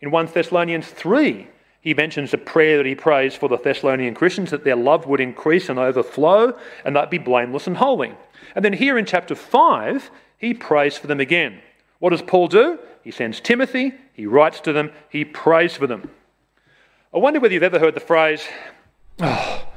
In 0.00 0.10
1 0.10 0.30
Thessalonians 0.32 0.86
3, 0.86 1.46
he 1.82 1.92
mentions 1.92 2.32
a 2.32 2.38
prayer 2.38 2.78
that 2.78 2.86
he 2.86 2.94
prays 2.94 3.34
for 3.34 3.50
the 3.50 3.58
Thessalonian 3.58 4.14
Christians 4.14 4.50
that 4.52 4.64
their 4.64 4.74
love 4.74 5.04
would 5.04 5.20
increase 5.20 5.68
and 5.68 5.78
overflow 5.78 6.58
and 6.86 6.96
that 6.96 7.10
be 7.10 7.18
blameless 7.18 7.66
and 7.66 7.76
holy. 7.76 8.14
And 8.54 8.64
then 8.64 8.72
here 8.72 8.96
in 8.96 9.04
chapter 9.04 9.34
5, 9.34 10.10
he 10.38 10.54
prays 10.54 10.96
for 10.96 11.08
them 11.08 11.20
again. 11.20 11.60
What 11.98 12.10
does 12.10 12.22
Paul 12.22 12.48
do? 12.48 12.78
He 13.04 13.10
sends 13.10 13.38
Timothy, 13.38 13.92
he 14.14 14.24
writes 14.24 14.60
to 14.60 14.72
them, 14.72 14.92
he 15.10 15.26
prays 15.26 15.76
for 15.76 15.86
them. 15.86 16.10
I 17.14 17.18
wonder 17.18 17.38
whether 17.38 17.52
you've 17.52 17.62
ever 17.62 17.78
heard 17.78 17.94
the 17.94 18.00
phrase, 18.00 18.42
oh, 19.20 19.69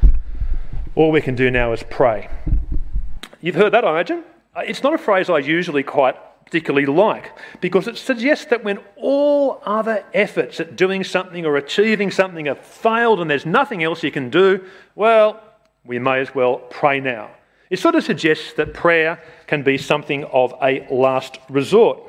all 0.96 1.12
we 1.12 1.22
can 1.22 1.36
do 1.36 1.50
now 1.50 1.74
is 1.74 1.84
pray. 1.84 2.30
You've 3.42 3.56
heard 3.56 3.74
that, 3.74 3.84
I 3.84 3.92
imagine. 3.92 4.24
Uh, 4.56 4.62
it's 4.66 4.84
not 4.84 4.94
a 4.94 4.98
phrase 4.98 5.30
I 5.30 5.40
usually 5.40 5.84
quite 5.84 6.16
particularly 6.46 6.86
like 6.86 7.32
because 7.62 7.88
it 7.88 7.98
suggests 7.98 8.46
that 8.46 8.64
when 8.64 8.80
all 8.96 9.62
other 9.66 10.06
efforts 10.14 10.60
at 10.60 10.76
doing 10.76 11.04
something 11.04 11.46
or 11.46 11.58
achieving 11.58 12.12
something 12.12 12.46
have 12.46 12.60
failed 12.60 13.20
and 13.20 13.30
there's 13.30 13.46
nothing 13.46 13.84
else 13.84 14.04
you 14.04 14.12
can 14.12 14.30
do, 14.30 14.64
well, 14.96 15.42
we 15.84 15.98
may 15.98 16.20
as 16.20 16.36
well 16.36 16.58
pray 16.58 17.00
now. 17.00 17.32
It 17.70 17.80
sort 17.80 17.96
of 17.96 18.04
suggests 18.04 18.54
that 18.54 18.74
prayer 18.74 19.20
can 19.48 19.64
be 19.64 19.78
something 19.80 20.26
of 20.26 20.54
a 20.62 20.86
last 20.94 21.40
resort. 21.50 22.00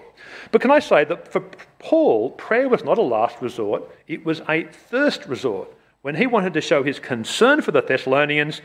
But 0.51 0.61
can 0.61 0.71
I 0.71 0.79
say 0.79 1.05
that 1.05 1.33
for 1.33 1.41
Paul, 1.79 2.33
prayer 2.33 2.69
was 2.69 2.85
not 2.85 2.99
a 2.99 3.03
last 3.03 3.41
resort, 3.41 3.83
it 4.07 4.25
was 4.25 4.43
a 4.49 4.65
first 4.65 5.25
resort. 5.25 5.75
When 6.05 6.17
he 6.17 6.27
wanted 6.27 6.53
to 6.53 6.61
show 6.61 6.83
his 6.83 6.99
concern 6.99 7.63
for 7.63 7.71
the 7.71 7.81
Thessalonians, 7.81 8.61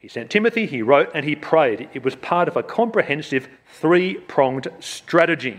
he 0.00 0.06
sent 0.06 0.30
Timothy, 0.30 0.64
he 0.64 0.80
wrote, 0.80 1.10
and 1.12 1.24
he 1.24 1.34
prayed. 1.34 1.88
It 1.92 2.04
was 2.04 2.14
part 2.14 2.46
of 2.46 2.56
a 2.56 2.62
comprehensive 2.62 3.48
three 3.66 4.14
pronged 4.14 4.68
strategy. 4.78 5.58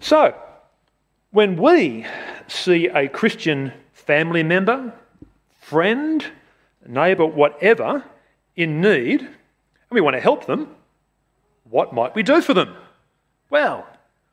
So, 0.00 0.34
when 1.30 1.56
we 1.56 2.04
see 2.46 2.88
a 2.88 3.08
Christian 3.08 3.72
family 3.94 4.42
member, 4.42 4.92
friend, 5.62 6.22
neighbour, 6.86 7.24
whatever, 7.24 8.04
in 8.54 8.82
need, 8.82 9.22
and 9.22 9.30
we 9.92 10.02
want 10.02 10.14
to 10.14 10.20
help 10.20 10.44
them, 10.44 10.76
what 11.70 11.94
might 11.94 12.14
we 12.14 12.22
do 12.22 12.42
for 12.42 12.52
them? 12.52 12.76
Well, 13.48 13.86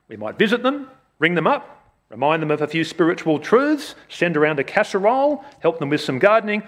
we 0.10 0.18
might 0.18 0.38
visit 0.38 0.62
them, 0.62 0.90
ring 1.20 1.36
them 1.36 1.48
up, 1.48 1.79
Remind 2.10 2.42
them 2.42 2.52
of 2.52 2.62
a 2.62 2.68
few 2.68 2.84
spiritual 2.84 3.38
truths, 3.38 3.94
send 4.08 4.36
around 4.36 4.60
a 4.60 4.64
casserole, 4.64 5.44
help 5.60 5.80
them 5.80 5.90
with 5.90 6.02
some 6.02 6.18
gardening. 6.18 6.64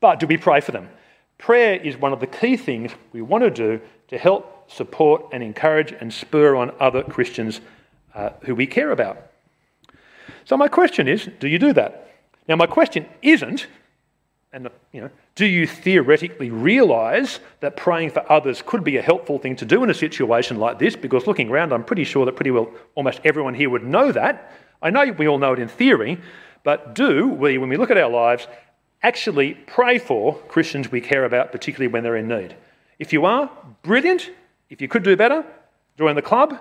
But 0.00 0.18
do 0.18 0.26
we 0.26 0.38
pray 0.38 0.60
for 0.60 0.72
them? 0.72 0.88
Prayer 1.36 1.76
is 1.76 1.96
one 1.96 2.12
of 2.12 2.20
the 2.20 2.26
key 2.26 2.56
things 2.56 2.92
we 3.12 3.20
want 3.20 3.44
to 3.44 3.50
do 3.50 3.80
to 4.08 4.18
help 4.18 4.70
support 4.70 5.26
and 5.32 5.42
encourage 5.42 5.92
and 5.92 6.12
spur 6.12 6.56
on 6.56 6.72
other 6.80 7.02
Christians 7.02 7.60
uh, 8.14 8.30
who 8.42 8.54
we 8.54 8.66
care 8.66 8.90
about. 8.90 9.30
So, 10.44 10.56
my 10.56 10.68
question 10.68 11.08
is 11.08 11.28
do 11.38 11.48
you 11.48 11.58
do 11.58 11.72
that? 11.74 12.08
Now, 12.48 12.56
my 12.56 12.66
question 12.66 13.06
isn't, 13.22 13.66
and 14.54 14.70
you 14.92 15.00
know, 15.00 15.10
do 15.34 15.44
you 15.44 15.66
theoretically 15.66 16.48
realise 16.48 17.40
that 17.58 17.76
praying 17.76 18.10
for 18.10 18.30
others 18.30 18.62
could 18.64 18.84
be 18.84 18.96
a 18.96 19.02
helpful 19.02 19.38
thing 19.38 19.56
to 19.56 19.64
do 19.64 19.82
in 19.82 19.90
a 19.90 19.94
situation 19.94 20.58
like 20.58 20.78
this? 20.78 20.94
Because 20.94 21.26
looking 21.26 21.50
around, 21.50 21.72
I'm 21.72 21.84
pretty 21.84 22.04
sure 22.04 22.24
that 22.24 22.36
pretty 22.36 22.52
well 22.52 22.70
almost 22.94 23.20
everyone 23.24 23.54
here 23.54 23.68
would 23.68 23.82
know 23.82 24.12
that. 24.12 24.52
I 24.80 24.90
know 24.90 25.10
we 25.10 25.26
all 25.26 25.38
know 25.38 25.54
it 25.54 25.58
in 25.58 25.66
theory, 25.66 26.20
but 26.62 26.94
do 26.94 27.26
we, 27.26 27.58
when 27.58 27.68
we 27.68 27.76
look 27.76 27.90
at 27.90 27.98
our 27.98 28.08
lives, 28.08 28.46
actually 29.02 29.54
pray 29.66 29.98
for 29.98 30.36
Christians 30.42 30.90
we 30.90 31.00
care 31.00 31.24
about, 31.24 31.50
particularly 31.50 31.92
when 31.92 32.04
they're 32.04 32.16
in 32.16 32.28
need? 32.28 32.54
If 33.00 33.12
you 33.12 33.24
are, 33.24 33.50
brilliant. 33.82 34.30
if 34.70 34.80
you 34.80 34.86
could 34.86 35.02
do 35.02 35.16
better, 35.16 35.44
join 35.98 36.14
the 36.14 36.22
club. 36.22 36.56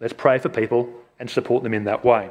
Let's 0.00 0.12
pray 0.12 0.36
for 0.38 0.50
people 0.50 0.92
and 1.18 1.30
support 1.30 1.62
them 1.62 1.72
in 1.72 1.84
that 1.84 2.04
way. 2.04 2.30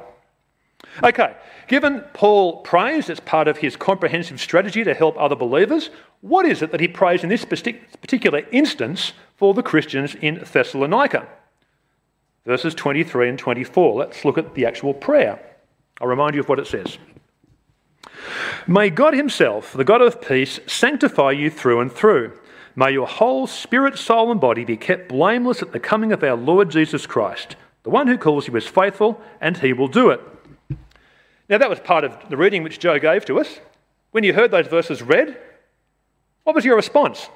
Okay, 1.03 1.35
given 1.67 2.01
Paul 2.13 2.57
prays 2.57 3.09
as 3.09 3.19
part 3.19 3.47
of 3.47 3.57
his 3.57 3.75
comprehensive 3.75 4.39
strategy 4.39 4.83
to 4.83 4.93
help 4.93 5.15
other 5.17 5.35
believers, 5.35 5.89
what 6.21 6.45
is 6.45 6.61
it 6.61 6.71
that 6.71 6.79
he 6.79 6.87
prays 6.87 7.23
in 7.23 7.29
this 7.29 7.45
particular 7.45 8.43
instance 8.51 9.13
for 9.35 9.53
the 9.53 9.63
Christians 9.63 10.15
in 10.15 10.43
Thessalonica? 10.51 11.27
Verses 12.45 12.75
23 12.75 13.29
and 13.29 13.39
24. 13.39 13.95
Let's 13.95 14.23
look 14.23 14.37
at 14.37 14.53
the 14.53 14.65
actual 14.65 14.93
prayer. 14.93 15.39
I'll 15.99 16.07
remind 16.07 16.35
you 16.35 16.41
of 16.41 16.49
what 16.49 16.59
it 16.59 16.67
says. 16.67 16.97
May 18.67 18.89
God 18.89 19.13
Himself, 19.13 19.73
the 19.73 19.83
God 19.83 20.01
of 20.01 20.21
peace, 20.21 20.59
sanctify 20.67 21.31
you 21.31 21.49
through 21.49 21.81
and 21.81 21.91
through. 21.91 22.37
May 22.75 22.91
your 22.91 23.07
whole 23.07 23.47
spirit, 23.47 23.97
soul, 23.97 24.31
and 24.31 24.41
body 24.41 24.65
be 24.65 24.77
kept 24.77 25.09
blameless 25.09 25.61
at 25.61 25.71
the 25.71 25.79
coming 25.79 26.11
of 26.11 26.23
our 26.23 26.35
Lord 26.35 26.69
Jesus 26.69 27.05
Christ. 27.05 27.55
The 27.83 27.89
one 27.89 28.07
who 28.07 28.17
calls 28.17 28.47
you 28.47 28.55
is 28.55 28.67
faithful, 28.67 29.21
and 29.39 29.57
He 29.57 29.71
will 29.71 29.87
do 29.87 30.09
it. 30.09 30.19
Now, 31.47 31.57
that 31.59 31.69
was 31.69 31.79
part 31.79 32.03
of 32.03 32.17
the 32.29 32.37
reading 32.37 32.63
which 32.63 32.79
Joe 32.79 32.99
gave 32.99 33.25
to 33.25 33.39
us. 33.39 33.59
When 34.11 34.23
you 34.23 34.33
heard 34.33 34.51
those 34.51 34.67
verses 34.67 35.01
read, 35.03 35.37
what 36.43 36.55
was 36.55 36.65
your 36.65 36.75
response? 36.75 37.29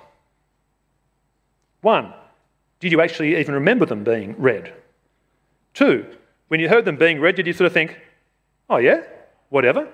One, 1.81 2.13
did 2.79 2.91
you 2.91 3.01
actually 3.01 3.37
even 3.37 3.53
remember 3.53 3.85
them 3.85 4.03
being 4.03 4.35
read? 4.37 4.73
Two, 5.73 6.05
when 6.47 6.59
you 6.59 6.69
heard 6.69 6.85
them 6.85 6.97
being 6.97 7.19
read, 7.19 7.35
did 7.35 7.47
you 7.47 7.53
sort 7.53 7.67
of 7.67 7.73
think, 7.73 7.97
oh 8.69 8.77
yeah, 8.77 9.03
whatever? 9.49 9.87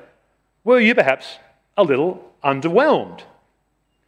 Were 0.64 0.80
you 0.80 0.96
perhaps 0.96 1.38
a 1.78 1.84
little 1.84 2.32
underwhelmed? 2.44 3.22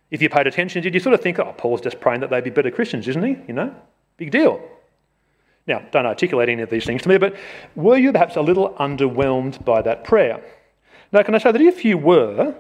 If 0.10 0.22
you 0.22 0.30
paid 0.30 0.48
attention, 0.48 0.82
did 0.82 0.94
you 0.94 1.00
sort 1.00 1.14
of 1.14 1.22
think, 1.22 1.40
oh, 1.40 1.54
Paul's 1.58 1.82
just 1.82 2.00
praying 2.00 2.22
that 2.22 2.30
they'd 2.30 2.44
be 2.44 2.50
better 2.50 2.72
Christians, 2.72 3.08
isn't 3.08 3.24
he? 3.24 3.38
You 3.48 3.54
know, 3.54 3.76
big 4.16 4.32
deal. 4.32 4.62
Now, 5.68 5.80
don't 5.92 6.06
articulate 6.06 6.48
any 6.48 6.62
of 6.62 6.70
these 6.70 6.86
things 6.86 7.02
to 7.04 7.10
me, 7.10 7.18
but 7.18 7.36
were 7.76 7.98
you 7.98 8.14
perhaps 8.14 8.38
a 8.38 8.42
little 8.42 8.70
underwhelmed 8.80 9.64
by 9.66 9.82
that 9.82 10.06
prayer? 10.06 10.42
Now, 11.12 11.24
can 11.24 11.36
I 11.36 11.40
say 11.40 11.52
that 11.52 11.62
if 11.62 11.84
you 11.84 11.98
were, 11.98 12.56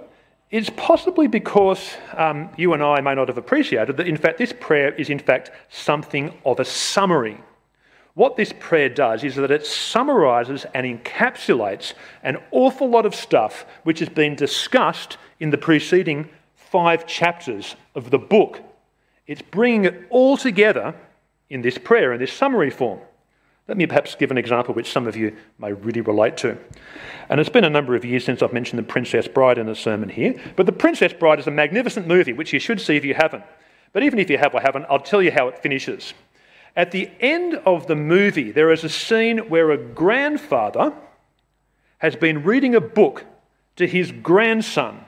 it's 0.52 0.70
possibly 0.76 1.28
because 1.28 1.96
um, 2.16 2.50
you 2.58 2.74
and 2.74 2.84
I 2.84 3.02
may 3.02 3.16
not 3.16 3.30
have 3.30 3.38
appreciated 3.38 3.98
that, 3.98 4.08
in 4.08 4.18
fact, 4.18 4.38
this 4.38 4.54
prayer 4.54 4.94
is, 4.94 5.10
in 5.10 5.20
fact, 5.20 5.52
something 5.70 6.34
of 6.46 6.60
a 6.60 6.66
summary. 6.66 7.42
What 8.14 8.36
this 8.36 8.54
prayer 8.60 8.90
does 8.90 9.24
is 9.24 9.36
that 9.36 9.52
it 9.52 9.66
summarizes 9.66 10.66
and 10.74 10.86
encapsulates 10.86 11.94
an 12.24 12.38
awful 12.52 12.90
lot 12.90 13.06
of 13.06 13.14
stuff 13.14 13.66
which 13.84 14.00
has 14.00 14.10
been 14.10 14.36
discussed 14.36 15.18
in 15.40 15.50
the 15.50 15.58
preceding 15.58 16.30
five 16.56 17.06
chapters 17.06 17.76
of 17.96 18.10
the 18.10 18.18
book. 18.18 18.62
It's 19.28 19.42
bringing 19.42 19.86
it 19.86 20.08
all 20.10 20.36
together 20.36 20.96
in 21.50 21.62
this 21.62 21.78
prayer, 21.78 22.14
in 22.14 22.20
this 22.20 22.34
summary 22.34 22.70
form. 22.70 23.00
Let 23.68 23.78
me 23.78 23.86
perhaps 23.86 24.16
give 24.16 24.32
an 24.32 24.38
example 24.38 24.74
which 24.74 24.92
some 24.92 25.08
of 25.08 25.18
you 25.18 25.36
may 25.60 25.74
really 25.74 26.02
relate 26.02 26.38
to. 26.38 26.58
And 27.30 27.40
it's 27.40 27.50
been 27.50 27.66
a 27.66 27.70
number 27.70 27.96
of 27.96 28.06
years 28.06 28.24
since 28.24 28.42
I've 28.42 28.54
mentioned 28.54 28.80
The 28.80 28.84
Princess 28.84 29.28
Bride 29.28 29.58
in 29.58 29.68
a 29.68 29.76
sermon 29.76 30.08
here, 30.08 30.36
but 30.56 30.66
The 30.66 30.72
Princess 30.72 31.12
Bride 31.12 31.40
is 31.40 31.48
a 31.48 31.52
magnificent 31.52 32.08
movie 32.08 32.34
which 32.34 32.54
you 32.54 32.60
should 32.60 32.80
see 32.80 32.96
if 32.96 33.04
you 33.04 33.14
haven't. 33.14 33.44
But 33.92 34.04
even 34.04 34.20
if 34.20 34.30
you 34.30 34.38
have 34.38 34.54
or 34.54 34.62
haven't, 34.62 34.86
I'll 34.90 35.00
tell 35.00 35.22
you 35.22 35.32
how 35.32 35.50
it 35.50 35.60
finishes. 35.60 36.14
At 36.76 36.92
the 36.92 37.10
end 37.20 37.56
of 37.66 37.88
the 37.88 37.96
movie, 37.96 38.52
there 38.52 38.72
is 38.72 38.84
a 38.84 38.90
scene 38.90 39.50
where 39.50 39.72
a 39.72 39.78
grandfather 39.78 40.94
has 41.98 42.16
been 42.16 42.44
reading 42.44 42.76
a 42.76 42.82
book 42.82 43.26
to 43.76 43.88
his 43.88 44.12
grandson. 44.12 45.07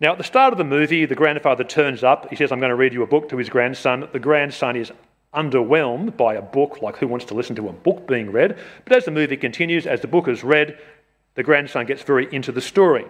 Now, 0.00 0.12
at 0.12 0.18
the 0.18 0.24
start 0.24 0.52
of 0.52 0.58
the 0.58 0.64
movie, 0.64 1.06
the 1.06 1.16
grandfather 1.16 1.64
turns 1.64 2.04
up. 2.04 2.30
He 2.30 2.36
says, 2.36 2.52
I'm 2.52 2.60
going 2.60 2.70
to 2.70 2.76
read 2.76 2.92
you 2.92 3.02
a 3.02 3.06
book 3.06 3.28
to 3.30 3.36
his 3.36 3.48
grandson. 3.48 4.08
The 4.12 4.20
grandson 4.20 4.76
is 4.76 4.92
underwhelmed 5.34 6.16
by 6.16 6.34
a 6.34 6.42
book, 6.42 6.80
like 6.80 6.96
who 6.96 7.08
wants 7.08 7.24
to 7.26 7.34
listen 7.34 7.56
to 7.56 7.68
a 7.68 7.72
book 7.72 8.06
being 8.06 8.30
read? 8.30 8.56
But 8.84 8.96
as 8.96 9.04
the 9.04 9.10
movie 9.10 9.36
continues, 9.36 9.86
as 9.86 10.00
the 10.00 10.06
book 10.06 10.28
is 10.28 10.44
read, 10.44 10.78
the 11.34 11.42
grandson 11.42 11.86
gets 11.86 12.02
very 12.02 12.32
into 12.32 12.52
the 12.52 12.60
story. 12.60 13.06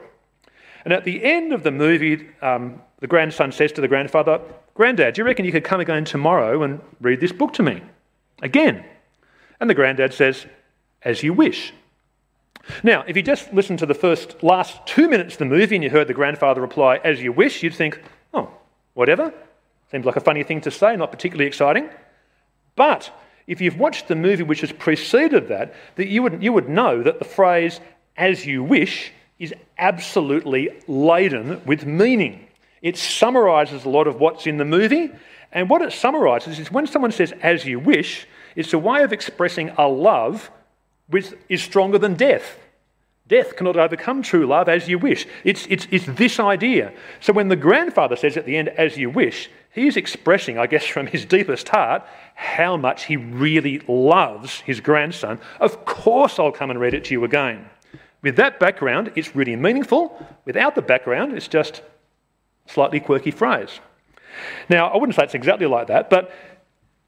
And 0.84 0.92
at 0.92 1.04
the 1.04 1.22
end 1.22 1.52
of 1.52 1.62
the 1.62 1.70
movie, 1.70 2.28
um, 2.40 2.80
the 3.00 3.06
grandson 3.06 3.52
says 3.52 3.72
to 3.72 3.80
the 3.80 3.88
grandfather, 3.88 4.40
Granddad, 4.74 5.14
do 5.14 5.20
you 5.20 5.26
reckon 5.26 5.44
you 5.44 5.52
could 5.52 5.64
come 5.64 5.80
again 5.80 6.04
tomorrow 6.04 6.62
and 6.62 6.80
read 7.00 7.20
this 7.20 7.32
book 7.32 7.52
to 7.54 7.62
me? 7.62 7.82
Again. 8.42 8.84
And 9.60 9.68
the 9.68 9.74
granddad 9.74 10.14
says, 10.14 10.46
As 11.02 11.22
you 11.22 11.32
wish. 11.34 11.72
Now, 12.82 13.04
if 13.06 13.16
you 13.16 13.22
just 13.22 13.52
listened 13.52 13.78
to 13.80 13.86
the 13.86 13.94
first 13.94 14.42
last 14.42 14.86
two 14.86 15.08
minutes 15.08 15.34
of 15.34 15.38
the 15.38 15.44
movie 15.44 15.76
and 15.76 15.84
you 15.84 15.90
heard 15.90 16.08
the 16.08 16.14
grandfather 16.14 16.60
reply, 16.60 17.00
as 17.04 17.22
you 17.22 17.32
wish, 17.32 17.62
you'd 17.62 17.74
think, 17.74 18.00
oh, 18.34 18.50
whatever. 18.94 19.32
Seems 19.90 20.04
like 20.04 20.16
a 20.16 20.20
funny 20.20 20.42
thing 20.42 20.60
to 20.62 20.70
say, 20.70 20.96
not 20.96 21.10
particularly 21.10 21.46
exciting. 21.46 21.88
But 22.76 23.10
if 23.46 23.60
you've 23.60 23.78
watched 23.78 24.08
the 24.08 24.14
movie 24.14 24.42
which 24.42 24.60
has 24.60 24.72
preceded 24.72 25.48
that, 25.48 25.74
that 25.96 26.08
you 26.08 26.22
would, 26.22 26.42
you 26.42 26.52
would 26.52 26.68
know 26.68 27.02
that 27.02 27.18
the 27.18 27.24
phrase, 27.24 27.80
as 28.16 28.44
you 28.44 28.62
wish, 28.62 29.12
is 29.38 29.54
absolutely 29.78 30.70
laden 30.86 31.64
with 31.64 31.86
meaning. 31.86 32.46
It 32.82 32.96
summarizes 32.96 33.84
a 33.84 33.88
lot 33.88 34.06
of 34.06 34.20
what's 34.20 34.46
in 34.46 34.58
the 34.58 34.64
movie. 34.64 35.10
And 35.50 35.70
what 35.70 35.80
it 35.80 35.92
summarizes 35.92 36.58
is 36.58 36.70
when 36.70 36.86
someone 36.86 37.12
says, 37.12 37.32
as 37.42 37.64
you 37.64 37.78
wish, 37.78 38.26
it's 38.54 38.72
a 38.72 38.78
way 38.78 39.02
of 39.02 39.12
expressing 39.12 39.70
a 39.70 39.88
love 39.88 40.50
which 41.08 41.32
is 41.48 41.62
stronger 41.62 41.98
than 41.98 42.14
death. 42.14 42.58
Death 43.26 43.56
cannot 43.56 43.76
overcome 43.76 44.22
true 44.22 44.46
love 44.46 44.68
as 44.68 44.88
you 44.88 44.98
wish. 44.98 45.26
It's, 45.44 45.66
it's, 45.68 45.86
it's 45.90 46.06
this 46.06 46.40
idea. 46.40 46.92
So 47.20 47.32
when 47.34 47.48
the 47.48 47.56
grandfather 47.56 48.16
says 48.16 48.36
at 48.38 48.46
the 48.46 48.56
end, 48.56 48.70
as 48.70 48.96
you 48.96 49.10
wish, 49.10 49.50
he 49.70 49.86
is 49.86 49.96
expressing, 49.96 50.58
I 50.58 50.66
guess, 50.66 50.86
from 50.94 51.06
his 51.06 51.24
deepest 51.24 51.68
heart, 51.68 52.04
how 52.34 52.76
much 52.76 53.04
he 53.04 53.16
really 53.16 53.80
loves 53.86 54.60
his 54.60 54.80
grandson. 54.80 55.38
Of 55.60 55.84
course, 55.84 56.38
I'll 56.38 56.52
come 56.52 56.70
and 56.70 56.80
read 56.80 56.94
it 56.94 57.04
to 57.04 57.14
you 57.14 57.24
again. 57.24 57.68
With 58.22 58.36
that 58.36 58.58
background, 58.58 59.12
it's 59.14 59.36
really 59.36 59.54
meaningful. 59.56 60.26
Without 60.44 60.74
the 60.74 60.82
background, 60.82 61.34
it's 61.34 61.48
just 61.48 61.82
slightly 62.66 62.98
quirky 62.98 63.30
phrase. 63.30 63.80
Now, 64.68 64.88
I 64.88 64.96
wouldn't 64.96 65.16
say 65.16 65.24
it's 65.24 65.34
exactly 65.34 65.66
like 65.66 65.86
that, 65.88 66.10
but 66.10 66.32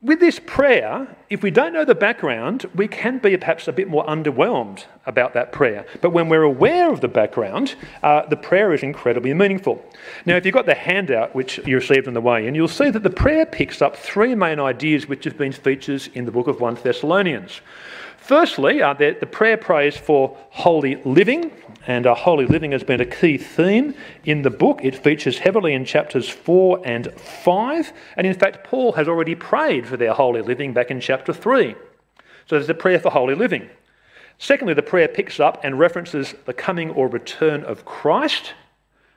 with 0.03 0.19
this 0.19 0.41
prayer, 0.41 1.15
if 1.29 1.43
we 1.43 1.51
don't 1.51 1.75
know 1.75 1.85
the 1.85 1.95
background, 1.95 2.65
we 2.75 2.89
can 2.89 3.19
be 3.19 3.37
perhaps 3.37 3.69
a 3.69 3.73
bit 3.73 3.87
more 3.87 4.05
underwhelmed 4.07 4.85
about 5.05 5.35
that 5.35 5.53
prayer. 5.53 5.85
But 6.01 6.11
when 6.11 6.31
we're 6.31 6.43
aware 6.43 6.91
of 6.91 7.03
the 7.03 7.09
background, 7.09 7.75
uh, 8.03 8.25
the 8.27 8.37
prayer 8.37 8.73
is 8.73 8.83
incredibly 8.83 9.35
meaningful. 9.35 9.85
Now, 10.25 10.37
if 10.37 10.47
you've 10.47 10.55
got 10.55 10.65
the 10.65 10.75
handout 10.75 11.35
which 11.35 11.59
you 11.67 11.77
received 11.77 12.09
on 12.09 12.15
the 12.15 12.21
way 12.23 12.47
in, 12.47 12.55
you'll 12.55 12.69
see 12.69 12.89
that 12.89 13.03
the 13.03 13.11
prayer 13.11 13.45
picks 13.45 13.83
up 13.83 13.95
three 13.95 14.35
main 14.35 14.59
ideas 14.59 15.07
which 15.07 15.25
have 15.25 15.37
been 15.37 15.53
features 15.53 16.09
in 16.15 16.25
the 16.25 16.33
book 16.33 16.47
of 16.47 16.61
1 16.61 16.77
Thessalonians. 16.77 17.61
Firstly, 18.31 18.81
uh, 18.81 18.95
the, 18.95 19.17
the, 19.19 19.27
prayer 19.27 19.57
prays 19.57 19.97
for 19.97 20.39
holy 20.51 21.03
living, 21.05 21.51
and 21.89 22.07
uh, 22.07 22.15
holy 22.15 22.47
living 22.47 22.71
has 22.71 22.85
been 22.85 23.01
a 23.01 23.05
key 23.05 23.37
theme 23.37 23.93
in 24.25 24.43
the 24.43 24.51
book. 24.51 24.79
It 24.85 24.95
features 24.95 25.39
heavily 25.39 25.75
in 25.75 25.85
chapters 25.85 26.29
4 26.29 26.81
and 26.85 27.13
5, 27.13 27.93
and 28.17 28.29
in 28.29 28.35
fact, 28.35 28.63
Paul 28.63 28.93
has 28.93 29.09
already 29.09 29.35
prayed 29.35 29.85
for 29.85 29.97
their 29.97 30.13
holy 30.13 30.43
living 30.43 30.73
back 30.73 30.93
in 30.93 31.01
chapter 31.01 31.33
3. 31.33 31.75
So 32.47 32.55
there's 32.55 32.69
a 32.69 32.75
prayer 32.75 33.01
for 33.01 33.11
holy 33.11 33.35
living. 33.35 33.69
Secondly, 34.39 34.75
the 34.75 34.81
prayer 34.81 35.09
picks 35.09 35.41
up 35.41 35.59
and 35.65 35.77
references 35.77 36.37
the 36.45 36.55
coming 36.55 36.91
or 36.91 37.09
return 37.09 37.65
of 37.65 37.85
Christ. 37.85 38.55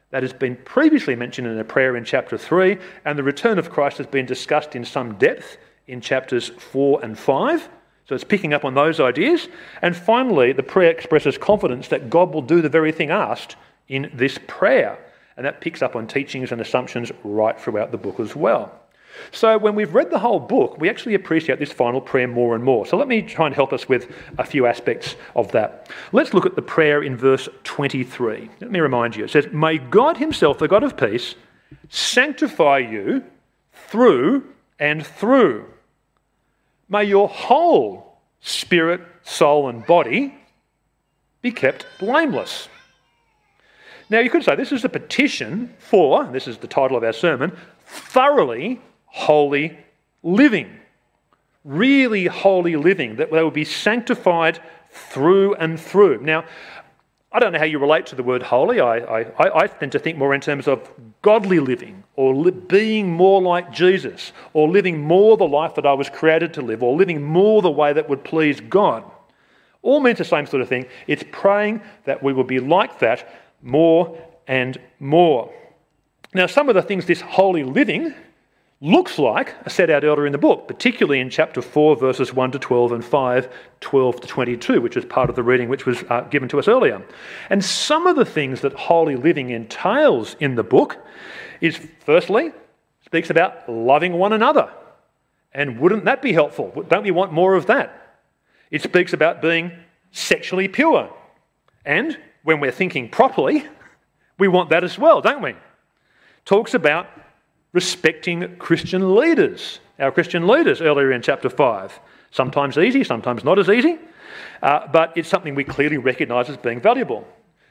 That 0.10 0.24
has 0.24 0.34
been 0.34 0.56
previously 0.56 1.16
mentioned 1.16 1.46
in 1.46 1.60
a 1.60 1.64
prayer 1.64 1.96
in 1.96 2.04
chapter 2.04 2.36
3, 2.36 2.80
and 3.06 3.20
the 3.20 3.22
return 3.22 3.60
of 3.60 3.70
Christ 3.70 4.00
has 4.00 4.08
been 4.08 4.26
discussed 4.26 4.76
in 4.76 4.84
some 4.84 5.20
depth 5.20 5.58
in 5.86 6.02
chapters 6.02 6.50
4 6.50 7.02
and 7.04 7.20
5. 7.20 7.70
So 8.06 8.16
it's 8.16 8.24
picking 8.24 8.54
up 8.54 8.66
on 8.66 8.74
those 8.74 9.00
ideas. 9.00 9.48
And 9.82 9.96
finally, 9.96 10.52
the 10.52 10.64
prayer 10.64 10.92
expresses 10.92 11.38
confidence 11.38 11.88
that 11.88 12.10
God 12.10 12.34
will 12.34 12.42
do 12.42 12.62
the 12.62 12.70
very 12.70 12.92
thing 12.92 13.12
asked 13.12 13.56
in 13.88 14.12
this 14.14 14.40
prayer. 14.48 14.98
And 15.38 15.46
that 15.46 15.62
picks 15.62 15.82
up 15.82 15.96
on 15.96 16.08
teachings 16.08 16.52
and 16.52 16.62
assumptions 16.62 17.12
right 17.24 17.60
throughout 17.60 17.92
the 17.92 17.98
book 17.98 18.20
as 18.20 18.36
well. 18.36 18.80
So 19.32 19.58
when 19.58 19.76
we've 19.76 19.94
read 19.94 20.10
the 20.10 20.20
whole 20.20 20.40
book, 20.40 20.80
we 20.80 20.90
actually 20.90 21.14
appreciate 21.16 21.60
this 21.60 21.72
final 21.72 22.02
prayer 22.02 22.28
more 22.28 22.56
and 22.56 22.64
more. 22.64 22.86
So 22.86 22.98
let 22.98 23.08
me 23.08 23.22
try 23.22 23.46
and 23.46 23.56
help 23.56 23.72
us 23.72 23.88
with 23.88 24.12
a 24.38 24.44
few 24.44 24.66
aspects 24.66 25.16
of 25.36 25.52
that. 25.52 25.90
Let's 26.12 26.34
look 26.34 26.46
at 26.46 26.56
the 26.56 26.62
prayer 26.62 27.04
in 27.04 27.16
verse 27.16 27.48
23. 27.64 28.50
Let 28.60 28.72
me 28.72 28.80
remind 28.80 29.16
you 29.16 29.24
it 29.24 29.30
says, 29.30 29.48
May 29.52 29.78
God 29.78 30.18
Himself, 30.18 30.58
the 30.58 30.68
God 30.68 30.84
of 30.84 30.98
peace, 30.98 31.36
sanctify 31.90 32.80
you 32.80 33.24
through 33.72 34.52
and 34.80 35.06
through 35.06 35.66
May 36.90 37.06
your 37.06 37.28
whole 37.28 38.20
spirit, 38.42 39.02
soul, 39.24 39.70
and 39.70 39.86
body 39.86 40.36
be 41.42 41.52
kept 41.52 41.86
blameless. 42.00 42.68
Now, 44.10 44.20
you 44.20 44.30
could 44.30 44.44
say 44.44 44.56
this 44.56 44.72
is 44.72 44.84
a 44.84 44.90
petition 44.90 45.74
for, 45.80 46.26
this 46.26 46.48
is 46.48 46.58
the 46.58 46.68
title 46.68 46.98
of 46.98 47.04
our 47.04 47.14
sermon, 47.14 47.56
thoroughly 47.86 48.82
holy 49.06 49.78
living. 50.22 50.80
Really 51.64 52.26
holy 52.26 52.76
living, 52.76 53.16
that 53.16 53.32
they 53.32 53.42
will 53.42 53.52
be 53.52 53.66
sanctified 53.66 54.60
through 54.92 55.56
and 55.56 55.80
through. 55.80 56.22
Now, 56.22 56.46
I 57.32 57.40
don't 57.40 57.54
know 57.54 57.60
how 57.60 57.66
you 57.66 57.80
relate 57.80 58.06
to 58.08 58.16
the 58.16 58.24
word 58.24 58.44
holy. 58.44 58.80
I, 58.80 58.98
I, 58.98 59.62
I 59.64 59.68
tend 59.68 59.94
to 59.94 60.00
think 60.00 60.18
more 60.18 60.34
in 60.36 60.42
terms 60.42 60.68
of 60.68 60.88
godly 61.24 61.60
living, 61.60 62.04
or 62.16 62.36
li- 62.36 62.52
being 62.52 63.12
more 63.12 63.42
like 63.42 63.72
Jesus, 63.72 64.32
or 64.54 64.70
living 64.70 65.02
more 65.02 65.36
the 65.36 65.48
life 65.48 65.74
that 65.76 65.86
I 65.88 65.94
was 65.94 66.10
created 66.10 66.54
to 66.54 66.62
live, 66.62 66.84
or 66.84 66.96
living 66.96 67.24
more 67.24 67.64
the 67.64 67.72
way 67.72 67.92
that 67.94 68.08
would 68.08 68.24
please 68.24 68.62
God. 68.62 69.04
All 69.82 70.00
means 70.00 70.20
the 70.20 70.26
same 70.26 70.46
sort 70.46 70.62
of 70.62 70.70
thing. 70.70 70.86
It's 71.08 71.24
praying 71.32 71.82
that 72.06 72.22
we 72.22 72.34
will 72.34 72.44
be 72.44 72.60
like 72.60 73.00
that 73.00 73.28
more 73.64 74.16
and 74.48 74.78
more. 75.00 75.52
Now, 76.36 76.46
some 76.46 76.70
of 76.70 76.76
the 76.76 76.82
things 76.82 77.06
this 77.06 77.22
holy 77.22 77.64
living 77.64 78.14
looks 78.84 79.18
like 79.18 79.56
are 79.66 79.70
set 79.70 79.90
out 79.90 80.04
earlier 80.04 80.26
in 80.26 80.34
the 80.34 80.38
book, 80.38 80.68
particularly 80.68 81.22
in 81.22 81.30
chapter 81.30 81.62
4, 81.62 81.96
verses 81.96 82.34
1 82.34 82.52
to 82.52 82.60
12 82.60 82.92
and 82.92 83.06
5, 83.06 83.50
12 83.80 84.22
to 84.22 84.28
22, 84.28 84.82
which 84.82 84.98
is 84.98 85.06
part 85.06 85.30
of 85.30 85.38
the 85.38 85.42
reading 85.42 85.70
which 85.70 85.86
was 85.86 86.04
uh, 86.10 86.22
given 86.30 86.50
to 86.50 86.60
us 86.60 86.68
earlier. 86.68 87.02
And 87.50 87.64
some 87.64 88.08
of 88.08 88.18
the 88.18 88.26
things 88.26 88.60
that 88.60 88.74
holy 88.74 89.16
living 89.16 89.52
entails 89.52 90.36
in 90.42 90.56
the 90.56 90.64
book 90.64 90.98
is 91.62 91.80
firstly, 92.06 92.52
speaks 93.06 93.30
about 93.30 93.70
loving 93.70 94.14
one 94.14 94.34
another. 94.34 94.70
And 95.54 95.80
wouldn't 95.80 96.04
that 96.04 96.22
be 96.22 96.34
helpful? 96.34 96.84
Don't 96.90 97.04
we 97.04 97.12
want 97.12 97.32
more 97.32 97.56
of 97.56 97.68
that? 97.68 98.18
It 98.70 98.82
speaks 98.82 99.14
about 99.14 99.42
being 99.42 99.72
sexually 100.12 100.68
pure. 100.68 101.10
And 101.86 102.18
when 102.44 102.60
we're 102.60 102.72
thinking 102.72 103.08
properly, 103.08 103.66
we 104.38 104.50
want 104.50 104.72
that 104.72 104.84
as 104.84 105.00
well, 105.00 105.22
don't 105.22 105.42
we? 105.42 105.56
Talks 106.44 106.74
about 106.74 107.08
respecting 107.74 108.56
Christian 108.58 109.16
leaders, 109.16 109.80
our 110.00 110.12
Christian 110.12 110.48
leaders, 110.48 110.80
earlier 110.80 111.12
in 111.12 111.22
chapter 111.22 111.50
5. 111.50 112.00
Sometimes 112.32 112.78
easy, 112.78 113.04
sometimes 113.04 113.44
not 113.44 113.60
as 113.60 113.70
easy, 113.70 114.00
uh, 114.62 114.88
but 114.88 115.12
it's 115.18 115.30
something 115.30 115.56
we 115.56 115.64
clearly 115.64 115.98
recognise 115.98 116.50
as 116.50 116.58
being 116.58 116.80
valuable. 116.80 117.28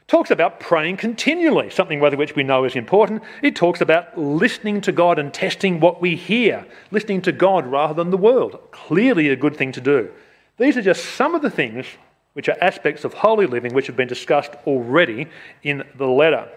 Talks 0.08 0.30
about 0.30 0.60
praying 0.60 0.98
continually, 0.98 1.70
something 1.70 2.00
whether 2.00 2.16
which 2.16 2.36
we 2.36 2.42
know 2.42 2.64
is 2.64 2.76
important. 2.76 3.22
It 3.42 3.56
talks 3.56 3.80
about 3.80 4.18
listening 4.18 4.80
to 4.82 4.92
God 4.92 5.18
and 5.18 5.32
testing 5.32 5.80
what 5.80 6.02
we 6.02 6.16
hear, 6.16 6.66
listening 6.90 7.22
to 7.22 7.32
God 7.32 7.66
rather 7.66 7.94
than 7.94 8.10
the 8.10 8.16
world. 8.16 8.58
Clearly 8.72 9.28
a 9.28 9.36
good 9.36 9.56
thing 9.56 9.72
to 9.72 9.80
do. 9.80 10.10
These 10.58 10.76
are 10.76 10.82
just 10.82 11.04
some 11.14 11.34
of 11.34 11.42
the 11.42 11.50
things 11.50 11.86
which 12.34 12.48
are 12.48 12.56
aspects 12.60 13.04
of 13.04 13.14
holy 13.14 13.46
living 13.46 13.72
which 13.74 13.86
have 13.86 13.96
been 13.96 14.08
discussed 14.08 14.52
already 14.66 15.28
in 15.62 15.84
the 15.96 16.06
letter. 16.06 16.48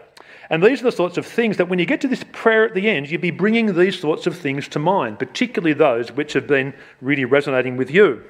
And 0.49 0.63
these 0.63 0.81
are 0.81 0.85
the 0.85 0.91
sorts 0.91 1.17
of 1.17 1.25
things 1.25 1.57
that 1.57 1.69
when 1.69 1.79
you 1.79 1.85
get 1.85 2.01
to 2.01 2.07
this 2.07 2.23
prayer 2.31 2.65
at 2.65 2.73
the 2.73 2.89
end, 2.89 3.09
you'd 3.09 3.21
be 3.21 3.31
bringing 3.31 3.73
these 3.73 3.99
sorts 3.99 4.27
of 4.27 4.37
things 4.37 4.67
to 4.69 4.79
mind, 4.79 5.19
particularly 5.19 5.73
those 5.73 6.11
which 6.11 6.33
have 6.33 6.47
been 6.47 6.73
really 7.01 7.25
resonating 7.25 7.77
with 7.77 7.89
you. 7.89 8.23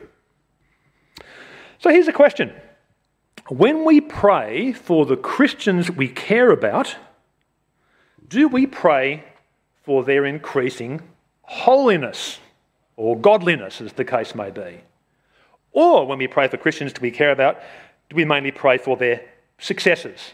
So 1.80 1.90
here's 1.90 2.08
a 2.08 2.14
question 2.14 2.54
When 3.50 3.84
we 3.84 4.02
pray 4.02 4.72
for 4.72 5.06
the 5.06 5.18
Christians 5.18 5.92
we 5.92 6.08
care 6.08 6.52
about, 6.52 6.96
do 8.28 8.48
we 8.48 8.66
pray 8.66 9.24
for 9.84 10.04
their 10.04 10.26
increasing 10.26 11.02
holiness 11.44 12.40
or 12.98 13.18
godliness, 13.18 13.82
as 13.82 13.94
the 13.94 14.06
case 14.06 14.34
may 14.34 14.52
be? 14.52 14.82
Or 15.74 16.08
when 16.08 16.18
we 16.18 16.28
pray 16.28 16.48
for 16.48 16.58
Christians 16.58 16.94
do 16.94 17.02
we 17.02 17.12
care 17.12 17.32
about, 17.32 17.60
do 18.10 18.16
we 18.16 18.24
mainly 18.24 18.52
pray 18.52 18.78
for 18.78 18.96
their 18.96 19.22
successes? 19.60 20.32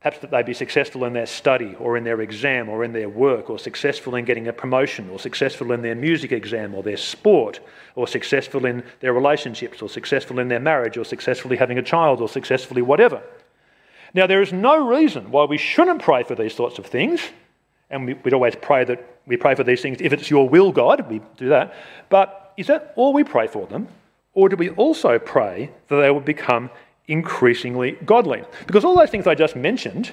Perhaps 0.00 0.20
that 0.20 0.30
they 0.30 0.42
be 0.44 0.54
successful 0.54 1.04
in 1.04 1.12
their 1.12 1.26
study 1.26 1.74
or 1.80 1.96
in 1.96 2.04
their 2.04 2.20
exam 2.20 2.68
or 2.68 2.84
in 2.84 2.92
their 2.92 3.08
work 3.08 3.50
or 3.50 3.58
successful 3.58 4.14
in 4.14 4.24
getting 4.24 4.46
a 4.46 4.52
promotion 4.52 5.10
or 5.10 5.18
successful 5.18 5.72
in 5.72 5.82
their 5.82 5.96
music 5.96 6.30
exam 6.30 6.72
or 6.72 6.84
their 6.84 6.96
sport 6.96 7.58
or 7.96 8.06
successful 8.06 8.64
in 8.64 8.84
their 9.00 9.12
relationships 9.12 9.82
or 9.82 9.88
successful 9.88 10.38
in 10.38 10.46
their 10.46 10.60
marriage 10.60 10.96
or 10.96 11.04
successfully 11.04 11.56
having 11.56 11.78
a 11.78 11.82
child 11.82 12.20
or 12.20 12.28
successfully 12.28 12.80
whatever. 12.80 13.20
Now, 14.14 14.28
there 14.28 14.40
is 14.40 14.52
no 14.52 14.86
reason 14.86 15.32
why 15.32 15.44
we 15.44 15.58
shouldn't 15.58 16.00
pray 16.00 16.22
for 16.22 16.36
these 16.36 16.54
sorts 16.54 16.78
of 16.78 16.86
things. 16.86 17.20
And 17.90 18.06
we, 18.06 18.14
would 18.14 18.34
always 18.34 18.54
pray 18.54 18.84
that 18.84 19.20
we 19.26 19.36
pray 19.36 19.54
for 19.54 19.64
these 19.64 19.82
things 19.82 19.98
if 20.00 20.12
it's 20.12 20.30
your 20.30 20.48
will, 20.48 20.72
God, 20.72 21.10
we 21.10 21.20
do 21.36 21.48
that. 21.48 21.74
But 22.08 22.52
is 22.56 22.68
that 22.68 22.92
all 22.96 23.12
we 23.12 23.24
pray 23.24 23.48
for 23.48 23.66
them? 23.66 23.88
Or 24.34 24.48
do 24.48 24.56
we 24.56 24.70
also 24.70 25.18
pray 25.18 25.70
that 25.88 25.96
they 25.96 26.10
will 26.10 26.20
become 26.20 26.70
increasingly 27.08 27.92
godly. 28.04 28.44
Because 28.66 28.84
all 28.84 28.96
those 28.96 29.10
things 29.10 29.26
I 29.26 29.34
just 29.34 29.56
mentioned, 29.56 30.12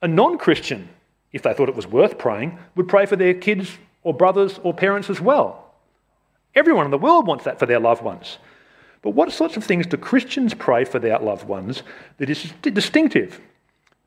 a 0.00 0.08
non 0.08 0.38
Christian, 0.38 0.88
if 1.32 1.42
they 1.42 1.52
thought 1.52 1.68
it 1.68 1.76
was 1.76 1.86
worth 1.86 2.16
praying, 2.16 2.58
would 2.76 2.88
pray 2.88 3.04
for 3.04 3.16
their 3.16 3.34
kids 3.34 3.76
or 4.02 4.14
brothers 4.14 4.58
or 4.62 4.72
parents 4.72 5.10
as 5.10 5.20
well. 5.20 5.74
Everyone 6.54 6.86
in 6.86 6.90
the 6.90 6.98
world 6.98 7.26
wants 7.26 7.44
that 7.44 7.58
for 7.58 7.66
their 7.66 7.80
loved 7.80 8.02
ones. 8.02 8.38
But 9.02 9.10
what 9.10 9.32
sorts 9.32 9.56
of 9.56 9.64
things 9.64 9.86
do 9.86 9.96
Christians 9.96 10.54
pray 10.54 10.84
for 10.84 10.98
their 10.98 11.18
loved 11.18 11.46
ones 11.46 11.82
that 12.16 12.30
is 12.30 12.52
distinctive? 12.62 13.40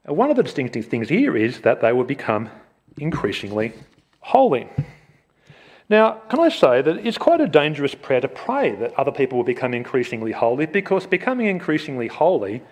One 0.06 0.32
of 0.32 0.36
the 0.36 0.44
distinctive 0.44 0.88
things 0.88 1.10
here 1.10 1.38
is 1.38 1.62
that 1.62 1.82
they 1.82 1.94
will 1.94 2.04
become 2.04 2.50
increasingly 2.98 3.74
holy. 4.20 4.68
Now, 5.92 6.22
can 6.30 6.40
I 6.40 6.48
say 6.48 6.82
that 6.82 7.06
it's 7.06 7.18
quite 7.18 7.42
a 7.42 7.48
dangerous 7.48 7.96
prayer 7.96 8.22
to 8.22 8.30
pray 8.30 8.74
that 8.76 8.98
other 8.98 9.12
people 9.12 9.38
will 9.38 9.44
become 9.44 9.74
increasingly 9.74 10.32
holy 10.32 10.66
because 10.66 11.06
becoming 11.06 11.48
increasingly 11.48 12.08
holy 12.08 12.64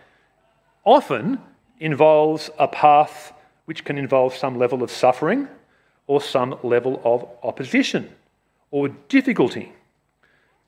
often 0.86 1.42
involves 1.82 2.50
a 2.58 2.70
path 2.70 3.34
which 3.66 3.84
can 3.84 3.98
involve 3.98 4.34
some 4.34 4.58
level 4.58 4.82
of 4.82 4.90
suffering 4.90 5.50
or 6.08 6.22
some 6.22 6.58
level 6.64 7.02
of 7.04 7.28
opposition 7.44 8.10
or 8.72 8.88
difficulty. 8.88 9.74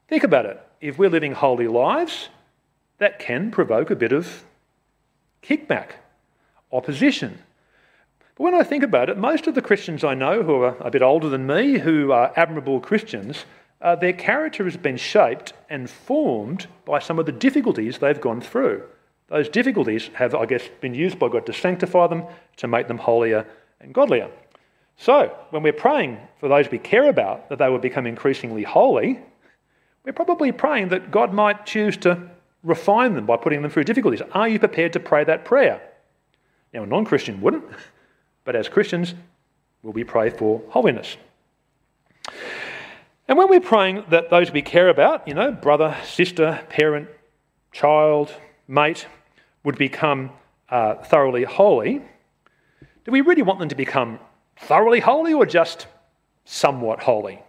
Think 0.09 0.25
about 0.25 0.45
it. 0.45 0.61
If 0.81 0.97
we're 0.97 1.09
living 1.09 1.31
holy 1.31 1.69
lives, 1.69 2.27
that 2.97 3.17
can 3.17 3.49
provoke 3.51 3.91
a 3.91 3.95
bit 3.95 4.11
of 4.11 4.43
kickback, 5.41 5.91
opposition. 6.69 7.43
When 8.41 8.55
I 8.55 8.63
think 8.63 8.81
about 8.81 9.07
it, 9.07 9.19
most 9.19 9.45
of 9.45 9.53
the 9.53 9.61
Christians 9.61 10.03
I 10.03 10.15
know 10.15 10.41
who 10.41 10.63
are 10.63 10.75
a 10.79 10.89
bit 10.89 11.03
older 11.03 11.29
than 11.29 11.45
me, 11.45 11.77
who 11.77 12.11
are 12.11 12.33
admirable 12.35 12.79
Christians, 12.79 13.45
uh, 13.79 13.95
their 13.95 14.13
character 14.13 14.63
has 14.63 14.77
been 14.77 14.97
shaped 14.97 15.53
and 15.69 15.87
formed 15.87 16.65
by 16.83 16.97
some 16.97 17.19
of 17.19 17.27
the 17.27 17.31
difficulties 17.31 17.99
they've 17.99 18.19
gone 18.19 18.41
through. 18.41 18.81
Those 19.27 19.47
difficulties 19.47 20.09
have, 20.13 20.33
I 20.33 20.47
guess, 20.47 20.67
been 20.81 20.95
used 20.95 21.19
by 21.19 21.29
God 21.29 21.45
to 21.45 21.53
sanctify 21.53 22.07
them, 22.07 22.23
to 22.57 22.67
make 22.67 22.87
them 22.87 22.97
holier 22.97 23.45
and 23.79 23.93
godlier. 23.93 24.31
So, 24.97 25.37
when 25.51 25.61
we're 25.61 25.71
praying 25.71 26.17
for 26.39 26.49
those 26.49 26.71
we 26.71 26.79
care 26.79 27.09
about 27.09 27.47
that 27.49 27.59
they 27.59 27.69
will 27.69 27.77
become 27.77 28.07
increasingly 28.07 28.63
holy, 28.63 29.19
we're 30.03 30.13
probably 30.13 30.51
praying 30.51 30.89
that 30.89 31.11
God 31.11 31.31
might 31.31 31.67
choose 31.67 31.95
to 31.97 32.17
refine 32.63 33.13
them 33.13 33.27
by 33.27 33.37
putting 33.37 33.61
them 33.61 33.69
through 33.69 33.83
difficulties. 33.83 34.23
Are 34.31 34.47
you 34.47 34.57
prepared 34.57 34.93
to 34.93 34.99
pray 34.99 35.25
that 35.25 35.45
prayer? 35.45 35.79
Now, 36.73 36.81
a 36.81 36.87
non 36.87 37.05
Christian 37.05 37.39
wouldn't. 37.39 37.65
But 38.43 38.55
as 38.55 38.69
Christians, 38.69 39.13
will 39.83 39.93
we 39.93 40.03
pray 40.03 40.29
for 40.29 40.61
holiness? 40.69 41.17
And 43.27 43.37
when 43.37 43.49
we're 43.49 43.61
praying 43.61 44.03
that 44.09 44.29
those 44.29 44.51
we 44.51 44.61
care 44.61 44.89
about, 44.89 45.27
you 45.27 45.33
know, 45.33 45.51
brother, 45.51 45.95
sister, 46.03 46.59
parent, 46.69 47.07
child, 47.71 48.33
mate, 48.67 49.07
would 49.63 49.77
become 49.77 50.31
uh, 50.69 50.95
thoroughly 50.95 51.43
holy, 51.43 52.01
do 53.05 53.11
we 53.11 53.21
really 53.21 53.41
want 53.41 53.59
them 53.59 53.69
to 53.69 53.75
become 53.75 54.19
thoroughly 54.57 54.99
holy 54.99 55.33
or 55.33 55.45
just 55.45 55.87
somewhat 56.45 57.01
holy? 57.03 57.41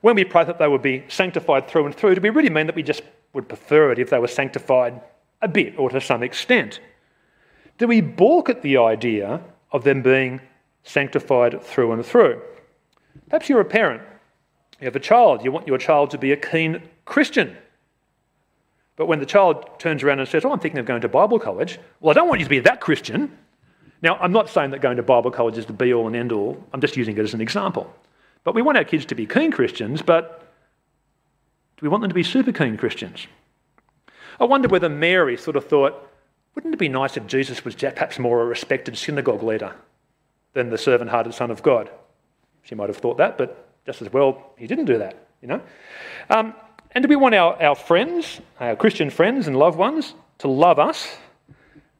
When 0.00 0.16
we 0.16 0.24
pray 0.24 0.44
that 0.44 0.58
they 0.58 0.68
would 0.68 0.82
be 0.82 1.04
sanctified 1.08 1.68
through 1.68 1.86
and 1.86 1.94
through, 1.94 2.16
do 2.16 2.20
we 2.20 2.30
really 2.30 2.50
mean 2.50 2.66
that 2.66 2.74
we 2.74 2.82
just 2.82 3.02
would 3.32 3.48
prefer 3.48 3.92
it 3.92 3.98
if 3.98 4.10
they 4.10 4.18
were 4.18 4.28
sanctified 4.28 5.00
a 5.40 5.48
bit 5.48 5.78
or 5.78 5.90
to 5.90 6.00
some 6.00 6.22
extent? 6.22 6.80
Do 7.78 7.86
we 7.86 8.00
balk 8.00 8.48
at 8.48 8.62
the 8.62 8.78
idea 8.78 9.40
of 9.74 9.82
them 9.82 10.00
being 10.00 10.40
sanctified 10.84 11.60
through 11.62 11.92
and 11.92 12.06
through. 12.06 12.40
Perhaps 13.28 13.48
you're 13.48 13.60
a 13.60 13.64
parent, 13.64 14.02
you 14.80 14.86
have 14.86 14.96
a 14.96 15.00
child, 15.00 15.44
you 15.44 15.50
want 15.52 15.66
your 15.66 15.78
child 15.78 16.10
to 16.12 16.18
be 16.18 16.32
a 16.32 16.36
keen 16.36 16.80
Christian. 17.04 17.56
But 18.96 19.06
when 19.06 19.18
the 19.18 19.26
child 19.26 19.80
turns 19.80 20.04
around 20.04 20.20
and 20.20 20.28
says, 20.28 20.44
Oh, 20.44 20.52
I'm 20.52 20.60
thinking 20.60 20.78
of 20.78 20.86
going 20.86 21.00
to 21.00 21.08
Bible 21.08 21.40
college, 21.40 21.80
well, 22.00 22.12
I 22.12 22.14
don't 22.14 22.28
want 22.28 22.40
you 22.40 22.46
to 22.46 22.50
be 22.50 22.60
that 22.60 22.80
Christian. 22.80 23.36
Now, 24.00 24.16
I'm 24.16 24.30
not 24.30 24.48
saying 24.48 24.70
that 24.70 24.80
going 24.80 24.96
to 24.96 25.02
Bible 25.02 25.32
college 25.32 25.58
is 25.58 25.66
the 25.66 25.72
be 25.72 25.92
all 25.92 26.06
and 26.06 26.14
end 26.14 26.30
all, 26.30 26.62
I'm 26.72 26.80
just 26.80 26.96
using 26.96 27.18
it 27.18 27.22
as 27.22 27.34
an 27.34 27.40
example. 27.40 27.92
But 28.44 28.54
we 28.54 28.62
want 28.62 28.78
our 28.78 28.84
kids 28.84 29.04
to 29.06 29.16
be 29.16 29.26
keen 29.26 29.50
Christians, 29.50 30.02
but 30.02 30.52
do 31.76 31.82
we 31.82 31.88
want 31.88 32.02
them 32.02 32.10
to 32.10 32.14
be 32.14 32.22
super 32.22 32.52
keen 32.52 32.76
Christians? 32.76 33.26
I 34.38 34.44
wonder 34.44 34.68
whether 34.68 34.88
Mary 34.88 35.36
sort 35.36 35.56
of 35.56 35.66
thought, 35.66 36.10
wouldn't 36.54 36.74
it 36.74 36.78
be 36.78 36.88
nice 36.88 37.16
if 37.16 37.26
Jesus 37.26 37.64
was 37.64 37.74
perhaps 37.74 38.18
more 38.18 38.42
a 38.42 38.44
respected 38.44 38.96
synagogue 38.96 39.42
leader 39.42 39.74
than 40.52 40.70
the 40.70 40.78
servant 40.78 41.10
hearted 41.10 41.34
Son 41.34 41.50
of 41.50 41.62
God? 41.62 41.90
She 42.62 42.74
might 42.74 42.88
have 42.88 42.96
thought 42.96 43.18
that, 43.18 43.36
but 43.36 43.68
just 43.84 44.00
as 44.00 44.12
well, 44.12 44.52
he 44.56 44.66
didn't 44.66 44.86
do 44.86 44.98
that, 44.98 45.26
you 45.42 45.48
know? 45.48 45.60
Um, 46.30 46.54
and 46.92 47.02
do 47.02 47.08
we 47.08 47.16
want 47.16 47.34
our, 47.34 47.60
our 47.62 47.74
friends, 47.74 48.40
our 48.60 48.76
Christian 48.76 49.10
friends 49.10 49.46
and 49.46 49.56
loved 49.56 49.76
ones, 49.76 50.14
to 50.38 50.48
love 50.48 50.78
us? 50.78 51.16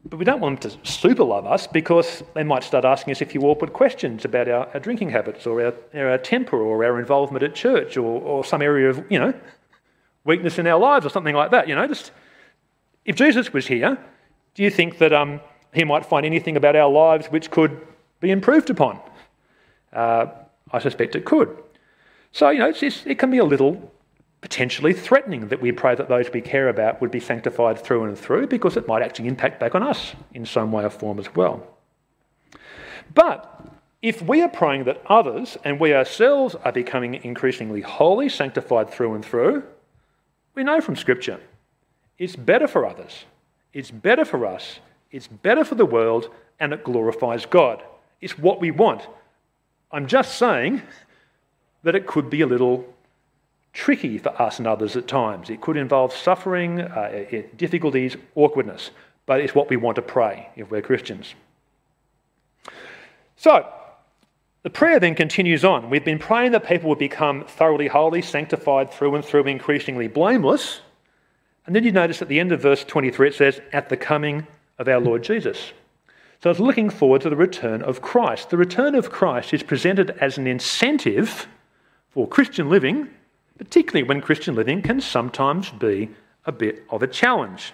But 0.06 0.18
we 0.18 0.24
don't 0.24 0.40
want 0.40 0.60
them 0.60 0.70
to 0.70 0.90
super 0.90 1.24
love 1.24 1.46
us 1.46 1.66
because 1.66 2.22
they 2.34 2.44
might 2.44 2.62
start 2.62 2.84
asking 2.84 3.12
us 3.12 3.22
a 3.22 3.26
few 3.26 3.40
awkward 3.42 3.72
questions 3.72 4.24
about 4.24 4.48
our, 4.48 4.68
our 4.74 4.80
drinking 4.80 5.10
habits 5.10 5.46
or 5.46 5.64
our, 5.64 5.74
our, 5.94 6.18
temper 6.18 6.60
or 6.60 6.84
our 6.84 6.98
involvement 7.00 7.42
at 7.42 7.54
church 7.54 7.96
or, 7.96 8.20
or 8.20 8.44
some 8.44 8.62
area 8.62 8.90
of, 8.90 9.02
you 9.10 9.18
know, 9.18 9.32
weakness 10.24 10.58
in 10.58 10.66
our 10.66 10.78
lives 10.78 11.06
or 11.06 11.08
something 11.08 11.34
like 11.34 11.50
that. 11.50 11.68
You 11.68 11.74
know, 11.74 11.86
just 11.86 12.12
if 13.04 13.16
Jesus 13.16 13.52
was 13.52 13.66
here, 13.66 13.98
do 14.54 14.62
you 14.62 14.70
think 14.70 14.98
that 14.98 15.12
um, 15.12 15.40
he 15.72 15.84
might 15.84 16.06
find 16.06 16.24
anything 16.24 16.56
about 16.56 16.76
our 16.76 16.90
lives 16.90 17.26
which 17.26 17.50
could 17.50 17.86
be 18.20 18.30
improved 18.30 18.70
upon? 18.70 19.00
Uh, 19.92 20.26
I 20.72 20.78
suspect 20.78 21.14
it 21.16 21.24
could. 21.24 21.56
So, 22.32 22.50
you 22.50 22.58
know, 22.58 22.72
it 22.80 23.18
can 23.18 23.30
be 23.30 23.38
a 23.38 23.44
little 23.44 23.92
potentially 24.40 24.92
threatening 24.92 25.48
that 25.48 25.62
we 25.62 25.72
pray 25.72 25.94
that 25.94 26.08
those 26.08 26.30
we 26.32 26.40
care 26.40 26.68
about 26.68 27.00
would 27.00 27.10
be 27.10 27.20
sanctified 27.20 27.78
through 27.78 28.04
and 28.04 28.18
through 28.18 28.46
because 28.46 28.76
it 28.76 28.86
might 28.86 29.02
actually 29.02 29.26
impact 29.28 29.58
back 29.58 29.74
on 29.74 29.82
us 29.82 30.14
in 30.34 30.44
some 30.44 30.70
way 30.70 30.84
or 30.84 30.90
form 30.90 31.18
as 31.18 31.34
well. 31.34 31.66
But 33.14 33.64
if 34.02 34.20
we 34.20 34.42
are 34.42 34.48
praying 34.48 34.84
that 34.84 35.00
others 35.06 35.56
and 35.64 35.80
we 35.80 35.94
ourselves 35.94 36.54
are 36.56 36.72
becoming 36.72 37.14
increasingly 37.24 37.80
holy, 37.80 38.28
sanctified 38.28 38.90
through 38.90 39.14
and 39.14 39.24
through, 39.24 39.62
we 40.54 40.62
know 40.62 40.80
from 40.80 40.96
Scripture 40.96 41.40
it's 42.18 42.36
better 42.36 42.68
for 42.68 42.84
others, 42.84 43.24
it's 43.74 43.90
better 43.90 44.24
for 44.24 44.46
us, 44.46 44.78
it's 45.10 45.26
better 45.26 45.64
for 45.64 45.74
the 45.74 45.84
world, 45.84 46.30
and 46.58 46.72
it 46.72 46.84
glorifies 46.84 47.44
God. 47.44 47.82
It's 48.20 48.38
what 48.38 48.60
we 48.60 48.70
want. 48.70 49.06
I'm 49.92 50.06
just 50.06 50.38
saying 50.38 50.82
that 51.82 51.94
it 51.94 52.06
could 52.06 52.30
be 52.30 52.40
a 52.40 52.46
little 52.46 52.94
tricky 53.72 54.16
for 54.18 54.40
us 54.40 54.58
and 54.58 54.66
others 54.66 54.96
at 54.96 55.06
times. 55.06 55.50
It 55.50 55.60
could 55.60 55.76
involve 55.76 56.14
suffering, 56.14 56.80
uh, 56.80 57.26
difficulties, 57.56 58.16
awkwardness, 58.34 58.90
but 59.26 59.40
it's 59.40 59.54
what 59.54 59.68
we 59.68 59.76
want 59.76 59.96
to 59.96 60.02
pray 60.02 60.48
if 60.56 60.70
we're 60.70 60.80
Christians. 60.80 61.34
So, 63.36 63.68
the 64.62 64.70
prayer 64.70 64.98
then 64.98 65.14
continues 65.14 65.64
on. 65.64 65.90
We've 65.90 66.04
been 66.04 66.18
praying 66.18 66.52
that 66.52 66.66
people 66.66 66.88
would 66.88 66.98
become 66.98 67.44
thoroughly 67.44 67.88
holy, 67.88 68.22
sanctified 68.22 68.90
through 68.90 69.16
and 69.16 69.24
through, 69.24 69.44
increasingly 69.44 70.08
blameless. 70.08 70.80
And 71.66 71.74
then 71.74 71.84
you 71.84 71.92
notice 71.92 72.20
at 72.20 72.28
the 72.28 72.40
end 72.40 72.52
of 72.52 72.60
verse 72.60 72.84
23 72.84 73.28
it 73.28 73.34
says, 73.34 73.60
at 73.72 73.88
the 73.88 73.96
coming 73.96 74.46
of 74.78 74.88
our 74.88 75.00
Lord 75.00 75.22
Jesus. 75.22 75.72
So 76.42 76.50
it's 76.50 76.60
looking 76.60 76.90
forward 76.90 77.22
to 77.22 77.30
the 77.30 77.36
return 77.36 77.82
of 77.82 78.02
Christ. 78.02 78.50
The 78.50 78.56
return 78.56 78.94
of 78.94 79.10
Christ 79.10 79.54
is 79.54 79.62
presented 79.62 80.10
as 80.20 80.36
an 80.36 80.46
incentive 80.46 81.46
for 82.10 82.28
Christian 82.28 82.68
living 82.68 83.08
particularly 83.58 84.02
when 84.02 84.20
Christian 84.20 84.54
living 84.54 84.82
can 84.82 85.00
sometimes 85.00 85.70
be 85.70 86.10
a 86.44 86.52
bit 86.52 86.84
of 86.90 87.02
a 87.02 87.06
challenge. 87.06 87.72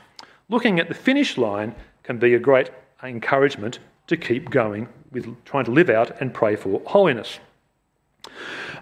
Looking 0.48 0.78
at 0.78 0.88
the 0.88 0.94
finish 0.94 1.38
line 1.38 1.74
can 2.02 2.18
be 2.18 2.34
a 2.34 2.38
great 2.38 2.70
encouragement 3.02 3.78
to 4.06 4.16
keep 4.16 4.50
going 4.50 4.88
with 5.10 5.44
trying 5.44 5.64
to 5.64 5.70
live 5.70 5.90
out 5.90 6.20
and 6.20 6.34
pray 6.34 6.56
for 6.56 6.82
holiness. 6.86 7.38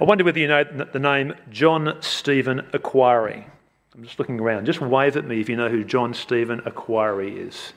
I 0.01 0.05
wonder 0.05 0.25
whether 0.25 0.38
you 0.38 0.49
know 0.49 0.64
the 0.64 0.99
name 0.99 1.35
John 1.51 1.97
Stephen 2.01 2.61
Akhwari. 2.73 3.44
I'm 3.99 4.05
just 4.05 4.21
looking 4.21 4.39
around. 4.39 4.65
Just 4.65 4.81
wave 4.81 5.17
at 5.17 5.25
me 5.25 5.41
if 5.41 5.49
you 5.49 5.57
know 5.57 5.69
who 5.69 5.83
John 5.83 6.15
Stephen 6.15 6.61
Akhwari 6.61 7.37
is. 7.49 7.73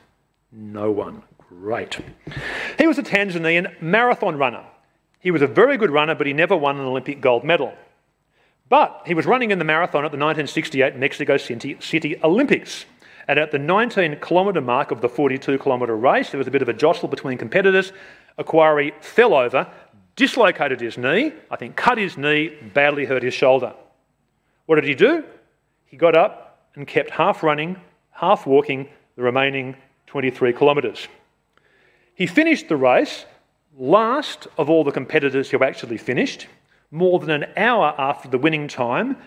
No 0.51 0.91
one. 0.91 1.23
Great. 1.49 1.99
He 2.77 2.85
was 2.85 2.99
a 2.99 3.03
Tanzanian 3.03 3.81
marathon 3.81 4.37
runner. 4.37 4.63
He 5.19 5.31
was 5.31 5.41
a 5.41 5.47
very 5.47 5.77
good 5.77 5.89
runner, 5.89 6.13
but 6.13 6.27
he 6.27 6.33
never 6.33 6.55
won 6.55 6.79
an 6.79 6.85
Olympic 6.85 7.21
gold 7.21 7.43
medal. 7.43 7.73
But 8.69 9.01
he 9.07 9.15
was 9.15 9.25
running 9.25 9.49
in 9.49 9.57
the 9.57 9.65
marathon 9.65 10.05
at 10.05 10.11
the 10.11 10.17
1968 10.17 10.95
Mexico 10.95 11.37
City 11.37 12.19
Olympics. 12.23 12.85
And 13.27 13.39
at 13.39 13.51
the 13.51 13.57
19 13.57 14.19
kilometre 14.21 14.61
mark 14.61 14.91
of 14.91 15.01
the 15.01 15.09
42 15.09 15.57
kilometre 15.57 15.95
race, 15.95 16.29
there 16.29 16.37
was 16.37 16.47
a 16.47 16.51
bit 16.51 16.61
of 16.61 16.69
a 16.69 16.73
jostle 16.73 17.07
between 17.07 17.39
competitors. 17.39 17.93
Akhwari 18.37 18.93
fell 19.01 19.33
over, 19.33 19.67
dislocated 20.15 20.81
his 20.81 20.99
knee, 20.99 21.33
I 21.49 21.55
think 21.55 21.75
cut 21.75 21.97
his 21.97 22.15
knee, 22.15 22.55
badly 22.75 23.05
hurt 23.05 23.23
his 23.23 23.33
shoulder. 23.33 23.73
What 24.67 24.75
did 24.75 24.85
he 24.85 24.93
do? 24.93 25.23
He 25.91 25.97
got 25.97 26.15
up 26.15 26.69
and 26.73 26.87
kept 26.87 27.09
half 27.09 27.43
running, 27.43 27.75
half 28.11 28.47
walking 28.47 28.87
the 29.17 29.23
remaining 29.23 29.75
23 30.07 30.53
kilometres. 30.53 31.09
He 32.15 32.27
finished 32.27 32.69
the 32.69 32.77
race 32.77 33.25
last 33.77 34.47
of 34.57 34.69
all 34.69 34.85
the 34.85 34.93
competitors 34.93 35.49
who 35.49 35.61
actually 35.61 35.97
finished 35.97 36.47
more 36.91 37.19
than 37.19 37.29
an 37.29 37.51
hour 37.57 37.93
after 37.97 38.29
the 38.29 38.37
winning 38.37 38.69
time, 38.69 39.17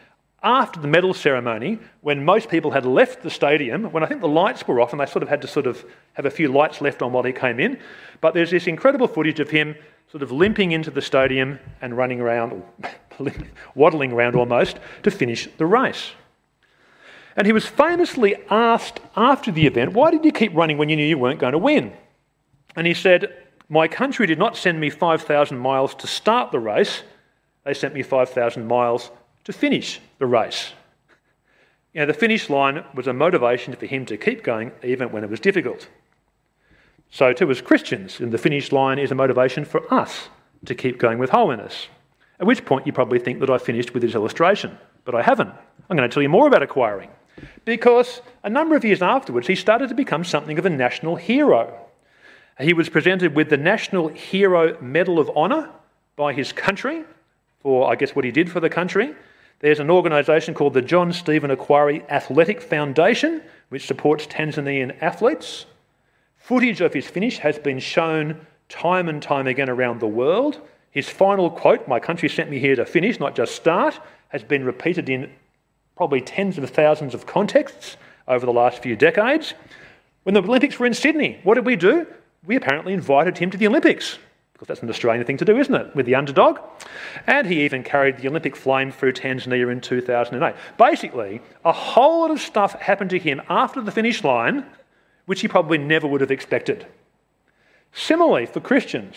after 0.42 0.80
the 0.80 0.88
medal 0.88 1.12
ceremony, 1.12 1.80
when 2.00 2.24
most 2.24 2.48
people 2.48 2.70
had 2.70 2.86
left 2.86 3.22
the 3.22 3.30
stadium, 3.30 3.92
when 3.92 4.02
I 4.02 4.06
think 4.06 4.22
the 4.22 4.28
lights 4.28 4.66
were 4.66 4.80
off 4.80 4.92
and 4.92 5.00
they 5.00 5.06
sort 5.06 5.22
of 5.22 5.28
had 5.28 5.42
to 5.42 5.48
sort 5.48 5.66
of 5.66 5.84
have 6.14 6.24
a 6.24 6.30
few 6.30 6.48
lights 6.48 6.80
left 6.80 7.02
on 7.02 7.12
while 7.12 7.24
he 7.24 7.32
came 7.34 7.60
in. 7.60 7.78
But 8.22 8.32
there's 8.32 8.50
this 8.50 8.66
incredible 8.66 9.08
footage 9.08 9.38
of 9.38 9.50
him 9.50 9.76
sort 10.10 10.22
of 10.22 10.32
limping 10.32 10.72
into 10.72 10.90
the 10.90 11.02
stadium 11.02 11.58
and 11.82 11.94
running 11.94 12.22
around, 12.22 12.62
waddling 13.74 14.12
around 14.12 14.34
almost, 14.34 14.78
to 15.02 15.10
finish 15.10 15.46
the 15.58 15.66
race. 15.66 16.12
And 17.36 17.46
he 17.46 17.52
was 17.52 17.66
famously 17.66 18.36
asked 18.48 19.00
after 19.16 19.50
the 19.50 19.66
event, 19.66 19.92
Why 19.92 20.10
did 20.10 20.24
you 20.24 20.32
keep 20.32 20.54
running 20.54 20.78
when 20.78 20.88
you 20.88 20.96
knew 20.96 21.06
you 21.06 21.18
weren't 21.18 21.40
going 21.40 21.52
to 21.52 21.58
win? 21.58 21.92
And 22.76 22.86
he 22.86 22.94
said, 22.94 23.34
My 23.68 23.88
country 23.88 24.26
did 24.26 24.38
not 24.38 24.56
send 24.56 24.80
me 24.80 24.90
5,000 24.90 25.58
miles 25.58 25.94
to 25.96 26.06
start 26.06 26.52
the 26.52 26.60
race, 26.60 27.02
they 27.64 27.74
sent 27.74 27.94
me 27.94 28.02
5,000 28.02 28.66
miles 28.66 29.10
to 29.44 29.52
finish 29.52 30.00
the 30.18 30.26
race. 30.26 30.72
You 31.92 32.00
know, 32.00 32.06
the 32.06 32.14
finish 32.14 32.50
line 32.50 32.84
was 32.94 33.06
a 33.06 33.12
motivation 33.12 33.74
for 33.74 33.86
him 33.86 34.04
to 34.06 34.16
keep 34.16 34.42
going 34.42 34.72
even 34.82 35.12
when 35.12 35.24
it 35.24 35.30
was 35.30 35.40
difficult. 35.40 35.88
So, 37.10 37.32
too, 37.32 37.50
as 37.50 37.60
Christians, 37.60 38.18
and 38.18 38.32
the 38.32 38.38
finish 38.38 38.72
line 38.72 38.98
is 38.98 39.12
a 39.12 39.14
motivation 39.14 39.64
for 39.64 39.92
us 39.92 40.28
to 40.66 40.74
keep 40.74 40.98
going 40.98 41.18
with 41.18 41.30
holiness. 41.30 41.86
At 42.40 42.46
which 42.46 42.64
point 42.64 42.86
you 42.86 42.92
probably 42.92 43.20
think 43.20 43.38
that 43.40 43.50
I 43.50 43.58
finished 43.58 43.94
with 43.94 44.02
this 44.02 44.14
illustration, 44.14 44.76
but 45.04 45.14
I 45.14 45.22
haven't. 45.22 45.52
I'm 45.88 45.96
going 45.96 46.08
to 46.08 46.12
tell 46.12 46.22
you 46.22 46.28
more 46.28 46.48
about 46.48 46.68
Akhwari. 46.68 47.08
Because 47.64 48.20
a 48.42 48.50
number 48.50 48.76
of 48.76 48.84
years 48.84 49.02
afterwards, 49.02 49.46
he 49.46 49.54
started 49.54 49.88
to 49.88 49.94
become 49.94 50.24
something 50.24 50.58
of 50.58 50.66
a 50.66 50.70
national 50.70 51.16
hero. 51.16 51.78
He 52.60 52.72
was 52.72 52.88
presented 52.88 53.34
with 53.34 53.50
the 53.50 53.56
National 53.56 54.08
Hero 54.08 54.80
Medal 54.80 55.18
of 55.18 55.28
Honour 55.30 55.70
by 56.16 56.32
his 56.32 56.52
country 56.52 57.04
for, 57.60 57.90
I 57.90 57.96
guess, 57.96 58.14
what 58.14 58.24
he 58.24 58.30
did 58.30 58.50
for 58.50 58.60
the 58.60 58.70
country. 58.70 59.14
There's 59.60 59.80
an 59.80 59.90
organisation 59.90 60.54
called 60.54 60.74
the 60.74 60.82
John 60.82 61.12
Stephen 61.12 61.50
Akhwari 61.50 62.08
Athletic 62.10 62.60
Foundation, 62.60 63.42
which 63.70 63.86
supports 63.86 64.26
Tanzanian 64.26 64.96
athletes. 65.00 65.66
Footage 66.36 66.80
of 66.80 66.92
his 66.92 67.06
finish 67.06 67.38
has 67.38 67.58
been 67.58 67.78
shown 67.78 68.46
time 68.68 69.08
and 69.08 69.22
time 69.22 69.46
again 69.46 69.70
around 69.70 70.00
the 70.00 70.06
world. 70.06 70.60
His 70.90 71.08
final 71.08 71.50
quote, 71.50 71.88
My 71.88 71.98
country 71.98 72.28
sent 72.28 72.50
me 72.50 72.58
here 72.58 72.76
to 72.76 72.84
finish, 72.84 73.18
not 73.18 73.34
just 73.34 73.56
start, 73.56 73.98
has 74.28 74.44
been 74.44 74.64
repeated 74.64 75.08
in 75.08 75.30
probably 75.96 76.20
tens 76.20 76.58
of 76.58 76.68
thousands 76.70 77.14
of 77.14 77.26
contexts 77.26 77.96
over 78.26 78.46
the 78.46 78.52
last 78.52 78.82
few 78.82 78.96
decades. 78.96 79.54
When 80.24 80.34
the 80.34 80.42
Olympics 80.42 80.78
were 80.78 80.86
in 80.86 80.94
Sydney, 80.94 81.40
what 81.44 81.54
did 81.54 81.66
we 81.66 81.76
do? 81.76 82.06
We 82.46 82.56
apparently 82.56 82.92
invited 82.92 83.38
him 83.38 83.50
to 83.50 83.58
the 83.58 83.66
Olympics 83.66 84.18
because 84.54 84.68
that's 84.68 84.82
an 84.82 84.88
Australian 84.88 85.26
thing 85.26 85.36
to 85.36 85.44
do, 85.44 85.58
isn't 85.58 85.74
it, 85.74 85.94
with 85.96 86.06
the 86.06 86.14
underdog? 86.14 86.60
And 87.26 87.46
he 87.46 87.64
even 87.64 87.82
carried 87.82 88.18
the 88.18 88.28
Olympic 88.28 88.54
flame 88.54 88.92
through 88.92 89.12
Tanzania 89.12 89.70
in 89.70 89.80
2008. 89.80 90.54
Basically, 90.78 91.40
a 91.64 91.72
whole 91.72 92.20
lot 92.20 92.30
of 92.30 92.40
stuff 92.40 92.80
happened 92.80 93.10
to 93.10 93.18
him 93.18 93.42
after 93.48 93.80
the 93.80 93.90
finish 93.90 94.22
line, 94.22 94.64
which 95.26 95.40
he 95.40 95.48
probably 95.48 95.76
never 95.76 96.06
would 96.06 96.20
have 96.20 96.30
expected. 96.30 96.86
Similarly, 97.92 98.46
for 98.46 98.60
Christians, 98.60 99.16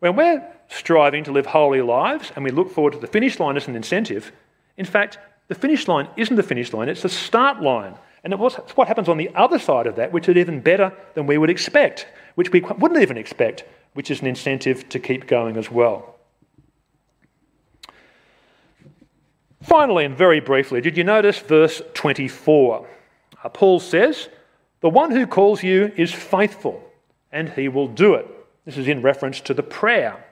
when 0.00 0.16
we're 0.16 0.42
striving 0.68 1.22
to 1.24 1.32
live 1.32 1.46
holy 1.46 1.82
lives 1.82 2.32
and 2.34 2.42
we 2.42 2.50
look 2.50 2.70
forward 2.70 2.94
to 2.94 2.98
the 2.98 3.06
finish 3.06 3.38
line 3.38 3.58
as 3.58 3.68
an 3.68 3.76
incentive, 3.76 4.32
in 4.78 4.86
fact, 4.86 5.18
the 5.52 5.60
finish 5.60 5.88
line 5.88 6.08
isn't 6.16 6.36
the 6.36 6.42
finish 6.42 6.72
line, 6.72 6.88
it's 6.88 7.02
the 7.02 7.08
start 7.08 7.60
line. 7.60 7.94
And 8.24 8.32
it's 8.32 8.76
what 8.76 8.86
happens 8.86 9.08
on 9.08 9.18
the 9.18 9.30
other 9.34 9.58
side 9.58 9.86
of 9.86 9.96
that, 9.96 10.12
which 10.12 10.28
is 10.28 10.36
even 10.36 10.60
better 10.60 10.92
than 11.14 11.26
we 11.26 11.38
would 11.38 11.50
expect, 11.50 12.06
which 12.36 12.52
we 12.52 12.60
wouldn't 12.60 13.02
even 13.02 13.18
expect 13.18 13.64
which 13.94 14.10
is 14.10 14.20
an 14.20 14.26
incentive 14.26 14.88
to 14.88 14.98
keep 14.98 15.26
going 15.26 15.56
as 15.56 15.70
well. 15.70 16.16
Finally, 19.62 20.04
and 20.04 20.16
very 20.16 20.40
briefly, 20.40 20.80
did 20.80 20.96
you 20.96 21.04
notice 21.04 21.38
verse 21.38 21.82
24? 21.94 22.88
Uh, 23.44 23.48
Paul 23.48 23.78
says, 23.78 24.28
The 24.80 24.88
one 24.88 25.10
who 25.10 25.26
calls 25.26 25.62
you 25.62 25.92
is 25.96 26.12
faithful, 26.12 26.82
and 27.30 27.48
he 27.50 27.68
will 27.68 27.86
do 27.86 28.14
it. 28.14 28.26
This 28.64 28.76
is 28.76 28.88
in 28.88 29.02
reference 29.02 29.40
to 29.42 29.54
the 29.54 29.62
prayer. 29.62 30.24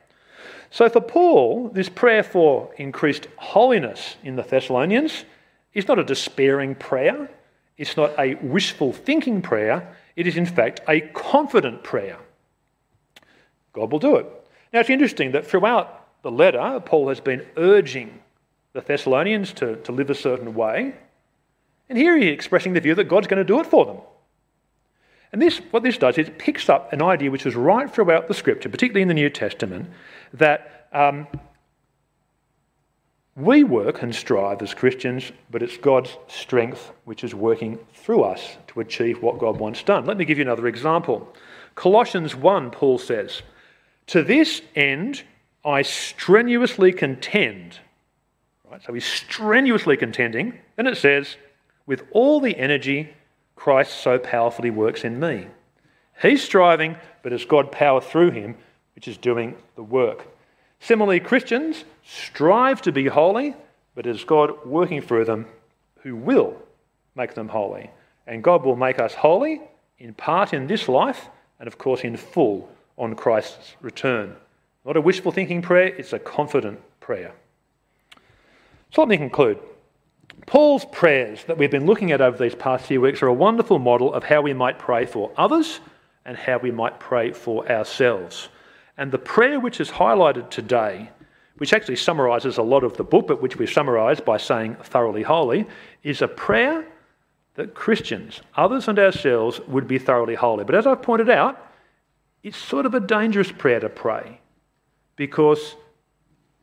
So, 0.71 0.89
for 0.89 1.01
Paul, 1.01 1.69
this 1.69 1.89
prayer 1.89 2.23
for 2.23 2.73
increased 2.77 3.27
holiness 3.37 4.17
in 4.23 4.37
the 4.37 4.43
Thessalonians 4.43 5.25
is 5.75 5.89
not 5.89 5.99
a 5.99 6.05
despairing 6.05 6.77
prayer, 6.77 7.29
it's 7.77 7.97
not 7.97 8.13
a 8.19 8.35
wishful 8.37 8.93
thinking 8.93 9.43
prayer, 9.43 9.97
it 10.15 10.27
is 10.27 10.37
in 10.37 10.47
fact 10.47 10.81
a 10.89 11.01
confident 11.01 11.83
prayer. 11.83 12.19
God 13.73 13.91
will 13.91 13.99
do 13.99 14.17
it. 14.17 14.27
Now, 14.73 14.81
it's 14.81 14.91
interesting 14.91 15.33
that 15.33 15.47
throughout 15.47 16.07
the 16.23 16.31
letter, 16.31 16.81
Paul 16.85 17.09
has 17.09 17.21
been 17.21 17.45
urging 17.57 18.21
the 18.73 18.81
Thessalonians 18.81 19.53
to, 19.55 19.77
to 19.77 19.93
live 19.93 20.11
a 20.11 20.15
certain 20.15 20.55
way. 20.55 20.95
And 21.89 21.99
here 21.99 22.17
he's 22.17 22.33
expressing 22.33 22.73
the 22.73 22.81
view 22.81 22.95
that 22.95 23.09
God's 23.09 23.27
going 23.27 23.39
to 23.39 23.45
do 23.45 23.59
it 23.59 23.67
for 23.67 23.85
them. 23.85 23.97
And 25.33 25.41
this, 25.41 25.59
what 25.71 25.83
this 25.83 25.97
does 25.97 26.19
is 26.19 26.29
it 26.29 26.39
picks 26.39 26.69
up 26.69 26.93
an 26.93 27.03
idea 27.03 27.31
which 27.31 27.47
is 27.47 27.55
right 27.55 27.93
throughout 27.93 28.29
the 28.29 28.35
scripture, 28.35 28.69
particularly 28.69 29.03
in 29.03 29.09
the 29.09 29.15
New 29.15 29.31
Testament, 29.31 29.89
that 30.35 30.89
um, 30.93 31.27
we 33.37 33.63
work 33.63 34.03
and 34.03 34.15
strive 34.15 34.61
as 34.61 34.75
Christians, 34.75 35.31
but 35.51 35.63
it's 35.63 35.77
God's 35.77 36.17
strength 36.27 36.93
which 37.05 37.23
is 37.23 37.35
working 37.35 37.79
through 37.95 38.25
us 38.25 38.57
to 38.69 38.81
achieve 38.81 39.23
what 39.23 39.39
God 39.39 39.59
wants 39.59 39.83
done. 39.85 40.05
Let 40.05 40.17
me 40.17 40.25
give 40.25 40.39
you 40.39 40.43
another 40.43 40.67
example. 40.67 41.33
Colossians 41.77 42.35
1, 42.35 42.73
Paul 42.73 42.99
says, 42.99 43.43
To 44.09 44.25
this 44.25 44.63
end, 44.75 45.23
I 45.65 45.83
strenuously 45.83 46.93
contend. 46.93 47.79
Right? 48.69 48.83
So 48.83 48.93
he's 48.93 49.05
strenuously 49.05 49.97
contending. 49.97 50.59
And 50.77 50.89
it 50.89 50.97
says, 50.97 51.37
with 51.87 52.05
all 52.11 52.41
the 52.41 52.57
energy 52.57 53.11
Christ 53.61 54.01
so 54.01 54.19
powerfully 54.19 54.71
works 54.71 55.05
in 55.05 55.21
me. 55.21 55.47
He's 56.23 56.43
striving, 56.43 56.97
but 57.23 57.35
it's 57.35 57.45
God 57.45 57.71
power 57.71 58.01
through 58.01 58.31
him 58.31 58.57
which 58.95 59.07
is 59.07 59.19
doing 59.19 59.55
the 59.77 59.83
work. 59.83 60.27
Similarly, 60.79 61.21
Christians 61.21 61.85
strive 62.03 62.81
to 62.81 62.91
be 62.91 63.09
holy, 63.09 63.55
but 63.95 64.07
it's 64.07 64.25
God 64.25 64.65
working 64.65 65.03
through 65.03 65.27
them 65.27 65.45
who 66.03 66.17
will 66.17 66.57
make 67.15 67.35
them 67.35 67.49
holy. 67.49 67.91
And 68.27 68.43
God 68.43 68.65
will 68.65 68.77
make 68.77 68.99
us 68.99 69.13
holy, 69.13 69.61
in 69.99 70.15
part 70.15 70.55
in 70.55 70.67
this 70.67 70.89
life, 70.89 71.29
and 71.59 71.67
of 71.67 71.77
course 71.77 72.01
in 72.01 72.17
full 72.17 72.67
on 72.97 73.15
Christ's 73.15 73.75
return. 73.83 74.37
Not 74.87 74.97
a 74.97 75.03
wishful 75.03 75.33
thinking 75.33 75.61
prayer, 75.61 75.89
it's 75.89 76.15
a 76.15 76.19
confident 76.19 76.81
prayer. 77.01 77.35
So 78.91 79.03
let 79.03 79.09
me 79.09 79.19
conclude. 79.19 79.59
Paul's 80.47 80.85
prayers 80.87 81.45
that 81.45 81.59
we've 81.59 81.71
been 81.71 81.87
looking 81.87 82.13
at 82.13 82.21
over 82.21 82.39
these 82.39 82.55
past 82.55 82.87
few 82.87 83.01
weeks 83.01 83.23
are 83.23 83.27
a 83.27 83.35
wonderful 83.35 83.79
model 83.79 84.13
of 84.13 84.25
how 84.25 84.41
we 84.41 84.53
might 84.53 84.79
pray 84.79 85.07
for 85.07 85.33
others 85.37 85.81
and 86.25 86.37
how 86.37 86.59
we 86.59 86.71
might 86.71 87.01
pray 87.01 87.33
for 87.33 87.71
ourselves. 87.71 88.49
And 88.97 89.11
the 89.11 89.19
prayer 89.19 89.59
which 89.59 89.81
is 89.81 89.91
highlighted 89.91 90.51
today, 90.51 91.11
which 91.57 91.73
actually 91.73 91.97
summarises 91.97 92.59
a 92.59 92.63
lot 92.63 92.85
of 92.85 92.97
the 92.97 93.05
book, 93.05 93.27
but 93.27 93.43
which 93.43 93.57
we've 93.57 93.71
summarised 93.71 94.25
by 94.25 94.37
saying 94.37 94.77
thoroughly 94.83 95.23
holy, 95.23 95.67
is 96.03 96.23
a 96.23 96.29
prayer 96.29 96.87
that 97.55 97.75
Christians, 97.75 98.41
others 98.57 98.89
and 98.89 98.99
ourselves, 98.99 99.61
would 99.67 99.89
be 99.89 99.99
thoroughly 99.99 100.35
holy. 100.35 100.65
But 100.65 100.75
as 100.75 100.87
I've 100.87 101.03
pointed 101.03 101.31
out, 101.31 101.67
it's 102.43 102.57
sort 102.57 102.87
of 102.87 102.95
a 102.95 103.01
dangerous 103.01 103.53
prayer 103.53 103.81
to 103.81 103.89
pray 103.89 104.41
because 105.17 105.77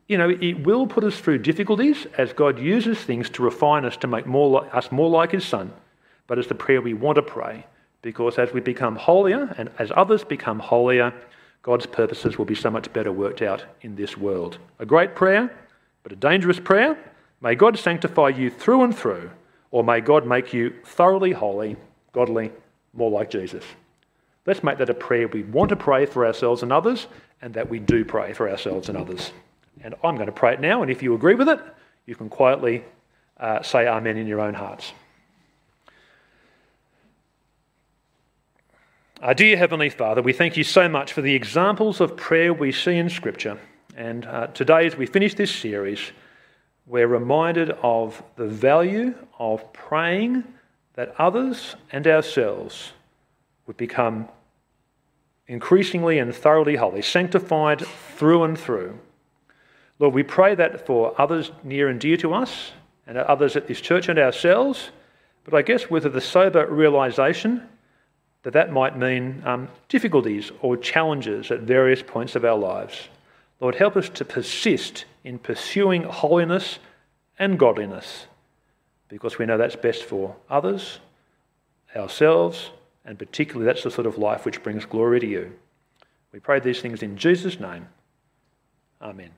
you 0.08 0.16
know, 0.16 0.30
it 0.30 0.64
will 0.64 0.86
put 0.86 1.04
us 1.04 1.18
through 1.18 1.38
difficulties 1.38 2.06
as 2.16 2.32
God 2.32 2.58
uses 2.58 2.98
things 2.98 3.28
to 3.30 3.42
refine 3.42 3.84
us 3.84 3.96
to 3.98 4.06
make 4.06 4.26
more 4.26 4.64
us 4.74 4.90
more 4.90 5.10
like 5.10 5.32
His 5.32 5.44
Son. 5.44 5.72
But 6.26 6.38
it's 6.38 6.48
the 6.48 6.54
prayer 6.54 6.80
we 6.80 6.94
want 6.94 7.16
to 7.16 7.22
pray 7.22 7.66
because 8.02 8.38
as 8.38 8.52
we 8.52 8.60
become 8.60 8.96
holier 8.96 9.54
and 9.58 9.70
as 9.78 9.92
others 9.94 10.24
become 10.24 10.58
holier, 10.58 11.12
God's 11.62 11.86
purposes 11.86 12.38
will 12.38 12.46
be 12.46 12.54
so 12.54 12.70
much 12.70 12.92
better 12.92 13.12
worked 13.12 13.42
out 13.42 13.64
in 13.82 13.96
this 13.96 14.16
world. 14.16 14.58
A 14.78 14.86
great 14.86 15.14
prayer, 15.14 15.54
but 16.02 16.12
a 16.12 16.16
dangerous 16.16 16.58
prayer. 16.58 16.96
May 17.40 17.54
God 17.54 17.78
sanctify 17.78 18.30
you 18.30 18.50
through 18.50 18.84
and 18.84 18.96
through, 18.96 19.30
or 19.70 19.84
may 19.84 20.00
God 20.00 20.26
make 20.26 20.52
you 20.52 20.74
thoroughly 20.84 21.32
holy, 21.32 21.76
godly, 22.12 22.52
more 22.94 23.10
like 23.10 23.30
Jesus. 23.30 23.64
Let's 24.46 24.64
make 24.64 24.78
that 24.78 24.88
a 24.88 24.94
prayer 24.94 25.28
we 25.28 25.42
want 25.42 25.68
to 25.68 25.76
pray 25.76 26.06
for 26.06 26.24
ourselves 26.24 26.62
and 26.62 26.72
others, 26.72 27.06
and 27.42 27.52
that 27.54 27.68
we 27.68 27.78
do 27.78 28.04
pray 28.04 28.32
for 28.32 28.48
ourselves 28.48 28.88
and 28.88 28.96
others. 28.96 29.32
And 29.82 29.94
I'm 30.02 30.16
going 30.16 30.26
to 30.26 30.32
pray 30.32 30.54
it 30.54 30.60
now, 30.60 30.82
and 30.82 30.90
if 30.90 31.02
you 31.02 31.14
agree 31.14 31.34
with 31.34 31.48
it, 31.48 31.60
you 32.06 32.14
can 32.14 32.28
quietly 32.28 32.84
uh, 33.38 33.62
say 33.62 33.86
Amen 33.86 34.16
in 34.16 34.26
your 34.26 34.40
own 34.40 34.54
hearts. 34.54 34.92
Our 39.20 39.34
dear 39.34 39.56
Heavenly 39.56 39.90
Father, 39.90 40.22
we 40.22 40.32
thank 40.32 40.56
you 40.56 40.62
so 40.62 40.88
much 40.88 41.12
for 41.12 41.22
the 41.22 41.34
examples 41.34 42.00
of 42.00 42.16
prayer 42.16 42.52
we 42.52 42.70
see 42.70 42.96
in 42.96 43.10
Scripture. 43.10 43.58
And 43.96 44.24
uh, 44.26 44.46
today, 44.48 44.86
as 44.86 44.96
we 44.96 45.06
finish 45.06 45.34
this 45.34 45.52
series, 45.52 45.98
we're 46.86 47.08
reminded 47.08 47.70
of 47.82 48.22
the 48.36 48.46
value 48.46 49.14
of 49.38 49.72
praying 49.72 50.44
that 50.94 51.14
others 51.18 51.74
and 51.90 52.06
ourselves 52.06 52.92
would 53.66 53.76
become 53.76 54.28
increasingly 55.48 56.18
and 56.18 56.34
thoroughly 56.34 56.76
holy, 56.76 57.02
sanctified 57.02 57.84
through 58.16 58.44
and 58.44 58.58
through. 58.58 58.98
Lord, 59.98 60.14
we 60.14 60.22
pray 60.22 60.54
that 60.54 60.86
for 60.86 61.14
others 61.20 61.50
near 61.64 61.88
and 61.88 62.00
dear 62.00 62.16
to 62.18 62.34
us, 62.34 62.72
and 63.08 63.16
others 63.16 63.56
at 63.56 63.66
this 63.66 63.80
church 63.80 64.08
and 64.08 64.18
ourselves, 64.18 64.90
but 65.44 65.54
I 65.54 65.62
guess 65.62 65.90
with 65.90 66.12
the 66.12 66.20
sober 66.20 66.66
realization 66.66 67.66
that 68.42 68.52
that 68.52 68.70
might 68.70 68.96
mean 68.96 69.42
um, 69.44 69.68
difficulties 69.88 70.52
or 70.60 70.76
challenges 70.76 71.50
at 71.50 71.60
various 71.60 72.02
points 72.02 72.36
of 72.36 72.44
our 72.44 72.56
lives. 72.56 73.08
Lord, 73.60 73.74
help 73.74 73.96
us 73.96 74.08
to 74.10 74.24
persist 74.24 75.06
in 75.24 75.38
pursuing 75.38 76.04
holiness 76.04 76.78
and 77.38 77.58
godliness 77.58 78.26
because 79.08 79.38
we 79.38 79.46
know 79.46 79.56
that's 79.56 79.74
best 79.74 80.04
for 80.04 80.36
others, 80.50 81.00
ourselves, 81.96 82.70
and 83.06 83.18
particularly 83.18 83.64
that's 83.64 83.82
the 83.82 83.90
sort 83.90 84.06
of 84.06 84.18
life 84.18 84.44
which 84.44 84.62
brings 84.62 84.84
glory 84.84 85.18
to 85.18 85.26
you. 85.26 85.52
We 86.30 86.40
pray 86.40 86.60
these 86.60 86.80
things 86.80 87.02
in 87.02 87.16
Jesus' 87.16 87.58
name. 87.58 87.88
Amen. 89.00 89.30